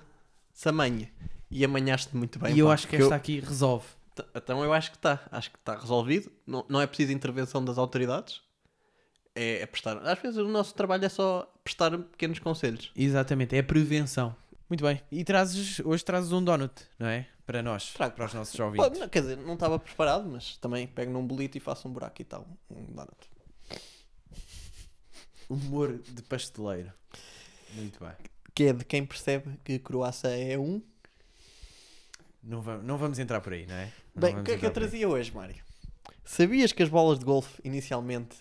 se 0.52 0.68
amanhe. 0.68 1.08
E 1.52 1.64
amanhaste 1.64 2.16
muito 2.18 2.40
bem. 2.40 2.56
e 2.56 2.60
eu 2.60 2.66
pá, 2.66 2.74
acho 2.74 2.88
que 2.88 2.96
esta 2.96 3.08
eu- 3.08 3.14
aqui 3.14 3.40
resolve. 3.40 3.86
T- 4.16 4.26
Então 4.34 4.64
eu 4.64 4.74
acho 4.74 4.90
que 4.90 4.98
está, 4.98 5.20
acho 5.32 5.52
que 5.52 5.58
está 5.60 5.78
resolvido. 5.78 6.32
Não, 6.48 6.66
não 6.68 6.82
é 6.82 6.88
preciso 6.88 7.12
intervenção 7.12 7.64
das 7.64 7.78
autoridades. 7.78 8.42
É, 9.36 9.62
é 9.62 9.66
prestar. 9.68 9.98
Às 10.08 10.18
vezes 10.20 10.38
o 10.40 10.48
nosso 10.48 10.74
trabalho 10.74 11.06
é 11.06 11.10
só 11.10 11.48
prestar 11.64 11.92
pequenos 11.98 12.40
conselhos. 12.40 12.92
Exatamente, 12.96 13.56
é 13.56 13.60
a 13.60 13.64
prevenção. 13.64 14.36
Muito 14.68 14.84
bem. 14.84 15.00
E 15.12 15.24
trazes, 15.24 15.80
hoje 15.82 16.04
trazes 16.04 16.32
um 16.32 16.44
donut, 16.44 16.74
não 16.98 17.06
é? 17.08 17.28
Para 17.46 17.62
nós, 17.62 17.94
Trago. 17.94 18.16
para 18.16 18.26
os 18.26 18.34
nossos 18.34 18.56
Pô, 18.56 18.64
ouvintes. 18.64 19.00
não, 19.00 19.08
quer 19.10 19.22
dizer, 19.22 19.38
não 19.38 19.54
estava 19.54 19.78
preparado, 19.78 20.28
mas 20.28 20.58
também 20.58 20.88
pego 20.88 21.12
num 21.12 21.28
bolito 21.28 21.58
e 21.58 21.62
faço 21.62 21.88
um 21.88 21.92
buraco 21.92 22.20
e 22.22 22.26
tal. 22.26 22.48
Um 22.72 22.86
donut. 22.86 23.30
Humor 25.48 26.00
de 26.00 26.24
pasteleiro. 26.24 26.92
Muito 27.76 28.00
bem. 28.00 28.14
Que 28.54 28.66
é 28.66 28.74
de 28.74 28.86
quem 28.86 29.06
percebe 29.06 29.58
que 29.64 29.80
croácia 29.80 30.28
é 30.28 30.58
um. 30.58 30.82
Não, 32.44 32.62
va- 32.62 32.78
não 32.78 32.98
vamos 32.98 33.18
entrar 33.20 33.42
por 33.42 33.54
aí, 33.54 33.66
não 33.66 33.76
é? 33.76 33.92
Não 34.14 34.22
Bem, 34.22 34.30
o 34.32 34.34
vamos 34.34 34.46
que 34.48 34.52
é 34.52 34.58
que 34.58 34.66
eu 34.66 34.72
trazia 34.72 35.08
hoje, 35.10 35.34
Mário? 35.34 35.56
Sabias 36.26 36.72
que 36.72 36.84
as 36.84 36.90
bolas 36.90 37.20
de 37.20 37.26
golfe 37.26 37.62
inicialmente 37.64 38.36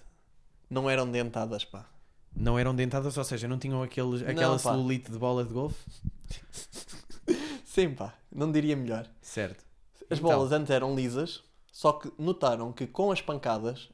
não 0.69 0.89
eram 0.91 1.11
dentadas, 1.11 1.65
pá? 1.65 1.89
Não 2.35 2.59
eram 2.59 2.75
dentadas, 2.75 3.17
ou 3.17 3.25
seja, 3.25 3.47
não 3.47 3.59
tinham 3.59 3.83
aqueles, 3.83 4.23
aquela 4.23 4.55
pá. 4.59 4.59
celulite 4.73 5.11
de 5.11 5.19
bola 5.19 5.45
de 5.45 5.53
golfe? 5.53 5.79
Sim, 7.65 7.95
pá. 7.95 8.15
Não 8.31 8.51
diria 8.51 8.77
melhor. 8.77 9.09
Certo. 9.21 9.65
As 10.11 10.19
Então. 10.19 10.31
bolas 10.31 10.53
antes 10.53 10.71
eram 10.71 10.95
lisas, 10.95 11.43
só 11.71 11.93
que 11.93 12.11
notaram 12.19 12.73
que 12.73 12.87
com 12.87 13.11
as 13.13 13.21
pancadas, 13.23 13.89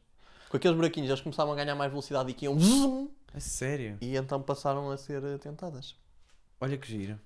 com 0.48 0.56
aqueles 0.56 0.76
buraquinhos, 0.76 1.10
eles 1.10 1.20
começavam 1.20 1.52
a 1.52 1.56
ganhar 1.56 1.74
mais 1.74 1.90
velocidade 1.90 2.30
e 2.30 2.34
que 2.34 2.44
iam 2.46 2.58
zum, 2.58 3.08
A 3.34 3.40
sério? 3.40 3.98
e 4.00 4.16
então 4.16 4.40
passaram 4.42 4.90
a 4.90 4.96
ser 4.96 5.22
tentadas. 5.38 5.94
Olha 6.60 6.76
que 6.76 6.86
giro. 6.88 7.18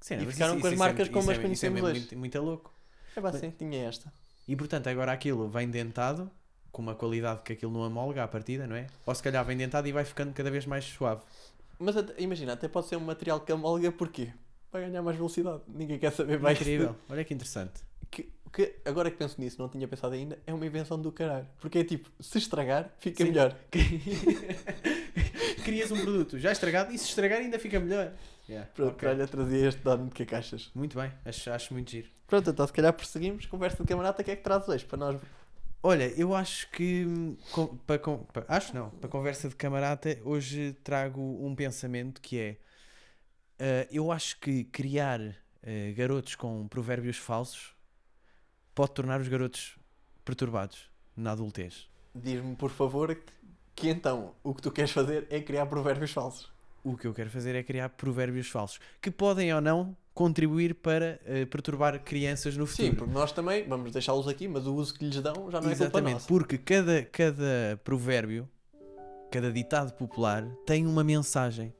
Sim, 0.00 0.16
E 0.22 0.26
ficaram 0.32 0.58
com 0.60 0.66
as 0.66 0.72
é 0.72 0.76
marcas 0.76 1.08
muito- 1.08 1.12
como 1.12 1.30
é- 1.30 1.34
as 1.34 1.38
é 1.38 1.42
conhecemos 1.42 1.82
hoje. 1.82 2.00
Muito, 2.00 2.18
muito 2.18 2.40
louco. 2.40 2.72
É 3.14 3.20
pá, 3.20 3.32
sim, 3.32 3.50
tinha 3.50 3.86
esta. 3.88 4.12
E 4.48 4.56
portanto, 4.56 4.86
agora 4.88 5.12
aquilo 5.12 5.48
vem 5.48 5.68
dentado, 5.68 6.30
com 6.72 6.80
uma 6.82 6.94
qualidade 6.94 7.42
que 7.42 7.52
aquilo 7.52 7.72
não 7.72 7.82
amolga 7.84 8.24
à 8.24 8.28
partida, 8.28 8.66
não 8.66 8.76
é? 8.76 8.86
Ou 9.04 9.14
se 9.14 9.22
calhar 9.22 9.44
vem 9.44 9.56
dentado 9.56 9.86
e 9.88 9.92
vai 9.92 10.04
ficando 10.04 10.32
cada 10.32 10.50
vez 10.50 10.64
mais 10.64 10.84
suave. 10.84 11.20
Mas 11.78 11.96
até- 11.96 12.14
imagina, 12.22 12.52
até 12.54 12.66
pode 12.68 12.86
ser 12.88 12.96
um 12.96 13.00
material 13.00 13.40
que 13.40 13.52
amolga, 13.52 13.90
porquê? 13.92 14.32
Para 14.70 14.80
ganhar 14.86 15.02
mais 15.02 15.16
velocidade. 15.16 15.62
Ninguém 15.68 15.98
quer 15.98 16.12
saber 16.12 16.38
mais. 16.40 16.58
Incrível. 16.60 16.96
Olha 17.10 17.24
que 17.24 17.34
interessante. 17.34 17.82
Que, 18.10 18.32
que, 18.52 18.76
agora 18.84 19.10
que 19.10 19.16
penso 19.16 19.40
nisso, 19.40 19.60
não 19.60 19.68
tinha 19.68 19.86
pensado 19.88 20.14
ainda, 20.14 20.38
é 20.46 20.54
uma 20.54 20.64
invenção 20.64 21.00
do 21.00 21.10
caralho. 21.12 21.46
Porque 21.60 21.78
é 21.80 21.84
tipo, 21.84 22.08
se 22.20 22.38
estragar, 22.38 22.90
fica 23.00 23.22
Sim. 23.24 23.30
melhor. 23.30 23.54
Crias 25.64 25.90
um 25.90 26.00
produto 26.00 26.38
já 26.38 26.52
estragado 26.52 26.92
e 26.92 26.98
se 26.98 27.06
estragar 27.06 27.38
ainda 27.38 27.58
fica 27.58 27.78
melhor. 27.80 28.12
Pronto, 28.74 28.94
Ok. 28.94 29.08
olha, 29.08 29.26
trazia 29.28 29.68
este 29.68 29.80
dano 29.82 30.06
de 30.08 30.14
que 30.14 30.22
é 30.24 30.26
que 30.26 30.34
achas? 30.34 30.70
Muito 30.74 30.98
bem, 30.98 31.12
acho, 31.24 31.50
acho 31.50 31.72
muito 31.72 31.90
giro. 31.90 32.08
Pronto, 32.26 32.50
então 32.50 32.66
se 32.66 32.72
calhar 32.72 32.92
prosseguimos. 32.92 33.46
Conversa 33.46 33.82
de 33.82 33.88
camarada, 33.88 34.20
o 34.20 34.24
que 34.24 34.30
é 34.30 34.36
que 34.36 34.42
traz 34.42 34.68
hoje? 34.68 34.84
Para 34.84 34.98
nós. 34.98 35.20
Olha, 35.82 36.08
eu 36.20 36.34
acho 36.34 36.68
que 36.70 37.06
com- 37.52 37.76
para, 37.78 37.98
con- 37.98 38.24
para- 38.24 38.44
acho 38.48 38.74
não, 38.74 38.90
para 38.90 39.08
conversa 39.08 39.48
de 39.48 39.54
camarada 39.56 40.18
hoje 40.24 40.76
trago 40.84 41.20
um 41.20 41.54
pensamento 41.54 42.20
que 42.20 42.38
é 42.38 42.56
ah, 43.58 43.86
eu 43.90 44.10
acho 44.12 44.38
que 44.40 44.64
criar 44.64 45.20
ah, 45.20 45.92
garotos 45.96 46.34
com 46.34 46.66
provérbios 46.68 47.16
falsos 47.16 47.74
pode 48.74 48.92
tornar 48.92 49.20
os 49.20 49.28
garotos 49.28 49.76
perturbados 50.24 50.90
na 51.16 51.32
adultez. 51.32 51.88
Diz-me, 52.14 52.56
por 52.56 52.70
favor, 52.70 53.14
que, 53.14 53.32
que 53.80 53.88
então 53.88 54.32
o 54.44 54.54
que 54.54 54.60
tu 54.62 54.70
queres 54.70 54.90
fazer 54.90 55.26
é 55.30 55.40
criar 55.40 55.64
provérbios 55.66 56.12
falsos. 56.12 56.48
O 56.84 56.96
que 56.96 57.06
eu 57.06 57.14
quero 57.14 57.30
fazer 57.30 57.54
é 57.54 57.62
criar 57.62 57.88
provérbios 57.90 58.48
falsos 58.48 58.78
que 59.00 59.10
podem 59.10 59.52
ou 59.54 59.60
não 59.60 59.96
contribuir 60.14 60.74
para 60.74 61.18
ah, 61.26 61.46
perturbar 61.50 61.98
crianças 62.00 62.56
no 62.56 62.66
futuro. 62.66 62.88
Sim, 62.88 62.94
porque 62.94 63.12
nós 63.12 63.32
também 63.32 63.66
vamos 63.66 63.92
deixá-los 63.92 64.28
aqui, 64.28 64.46
mas 64.48 64.66
o 64.66 64.74
uso 64.74 64.94
que 64.94 65.04
lhes 65.04 65.20
dão 65.22 65.50
já 65.50 65.60
não 65.60 65.70
é 65.70 65.74
culpa 65.74 65.84
Exatamente, 65.84 66.12
nossa. 66.14 66.28
porque 66.28 66.58
cada, 66.58 67.02
cada 67.04 67.80
provérbio, 67.84 68.48
cada 69.30 69.50
ditado 69.50 69.92
popular 69.94 70.46
tem 70.66 70.86
uma 70.86 71.02
mensagem. 71.04 71.72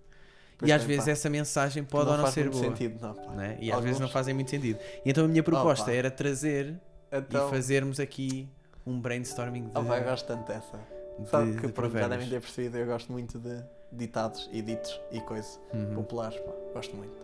Pois 0.59 0.69
e 0.69 0.73
às 0.73 0.83
bem, 0.83 0.89
vezes 0.89 1.05
pá. 1.07 1.11
essa 1.13 1.31
mensagem 1.31 1.85
pode 1.85 2.05
não 2.07 2.13
ou 2.13 2.17
não 2.19 2.25
faz 2.25 2.35
ser 2.35 2.45
muito 2.45 2.59
boa. 2.59 2.65
sentido, 2.65 3.01
não, 3.01 3.35
né? 3.35 3.59
E 3.61 3.73
às 3.73 3.81
vezes 3.81 3.99
não 3.99 4.05
Alguns. 4.07 4.13
fazem 4.13 4.35
muito 4.35 4.51
sentido. 4.51 4.79
E 5.05 5.11
então 5.11 5.25
a 5.25 5.29
minha 5.29 5.43
proposta 5.43 5.85
Opa. 5.91 5.93
era 5.93 6.11
trazer 6.11 6.79
Então, 7.11 7.49
e 7.49 7.51
fazermos 7.51 7.99
aqui 7.99 8.49
um 8.87 9.01
brainstorming 9.01 9.65
de, 9.69 9.73
oh, 9.75 9.83
vai, 9.83 10.03
gosto 10.05 10.27
tanto 10.27 10.47
dessa. 10.47 10.79
De- 11.24 11.28
Sabe 11.30 11.56
que 11.61 11.66
de 11.66 11.72
pronto, 11.72 11.92
já 11.98 12.09
devem 12.09 12.28
ter 12.28 12.40
percebido, 12.40 12.78
eu 12.78 12.87
gosto 12.87 13.12
muito 13.12 13.38
de 13.38 13.62
ditados 13.92 14.48
e 14.52 14.62
ditos 14.62 15.00
e 15.11 15.20
coisas 15.20 15.59
Uhum. 15.74 15.94
populares, 15.96 16.38
pá. 16.40 16.52
Gosto 16.74 16.96
muito. 16.96 17.20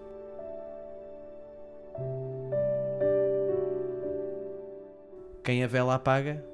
Quem 5.44 5.62
a 5.62 5.66
vela 5.66 5.94
apaga, 5.94 6.44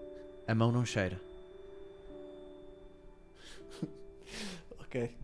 a 0.46 0.54
mão 0.54 0.70
não 0.70 0.84
cheira. 0.84 1.18
Ok. 4.80 5.16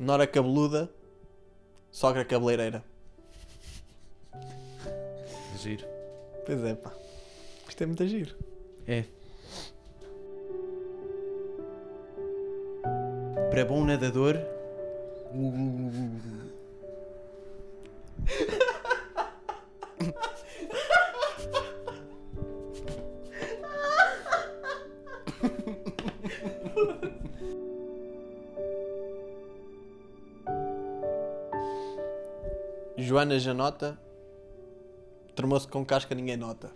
Nora 0.00 0.26
cabeluda, 0.26 0.88
sogra 1.90 2.24
cabeleireira. 2.24 2.84
Giro. 5.56 5.84
Pois 6.46 6.62
é, 6.62 6.74
pá. 6.76 6.92
Isto 7.78 7.84
é 7.84 7.86
muito 7.86 8.06
giro. 8.08 8.34
É. 8.88 9.04
Para 13.50 13.64
bom 13.64 13.84
nadador. 13.84 14.34
Joana 32.96 33.38
Janota, 33.38 33.96
termoço 35.36 35.68
com 35.68 35.86
casca 35.86 36.12
ninguém 36.12 36.36
nota. 36.36 36.72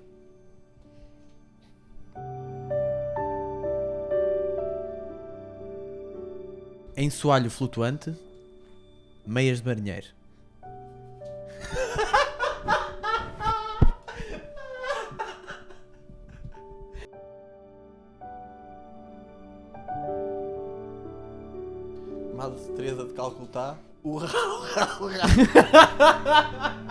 Em 6.95 7.09
soalho 7.09 7.51
flutuante, 7.51 8.15
meias 9.27 9.61
de 9.61 9.67
marinheiro. 9.67 10.09
Madre 22.37 22.61
Teresa 22.77 23.07
de 23.07 23.15
Calcutá, 23.15 23.79
urra, 24.05 24.39
urra, 24.39 24.99
urra. 25.01 26.82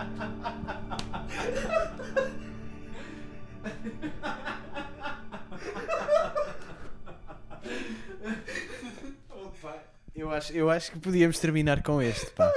Acho, 10.42 10.52
eu 10.52 10.70
acho 10.70 10.90
que 10.90 10.98
podíamos 10.98 11.38
terminar 11.38 11.82
com 11.82 12.02
este, 12.02 12.26
pá. 12.32 12.52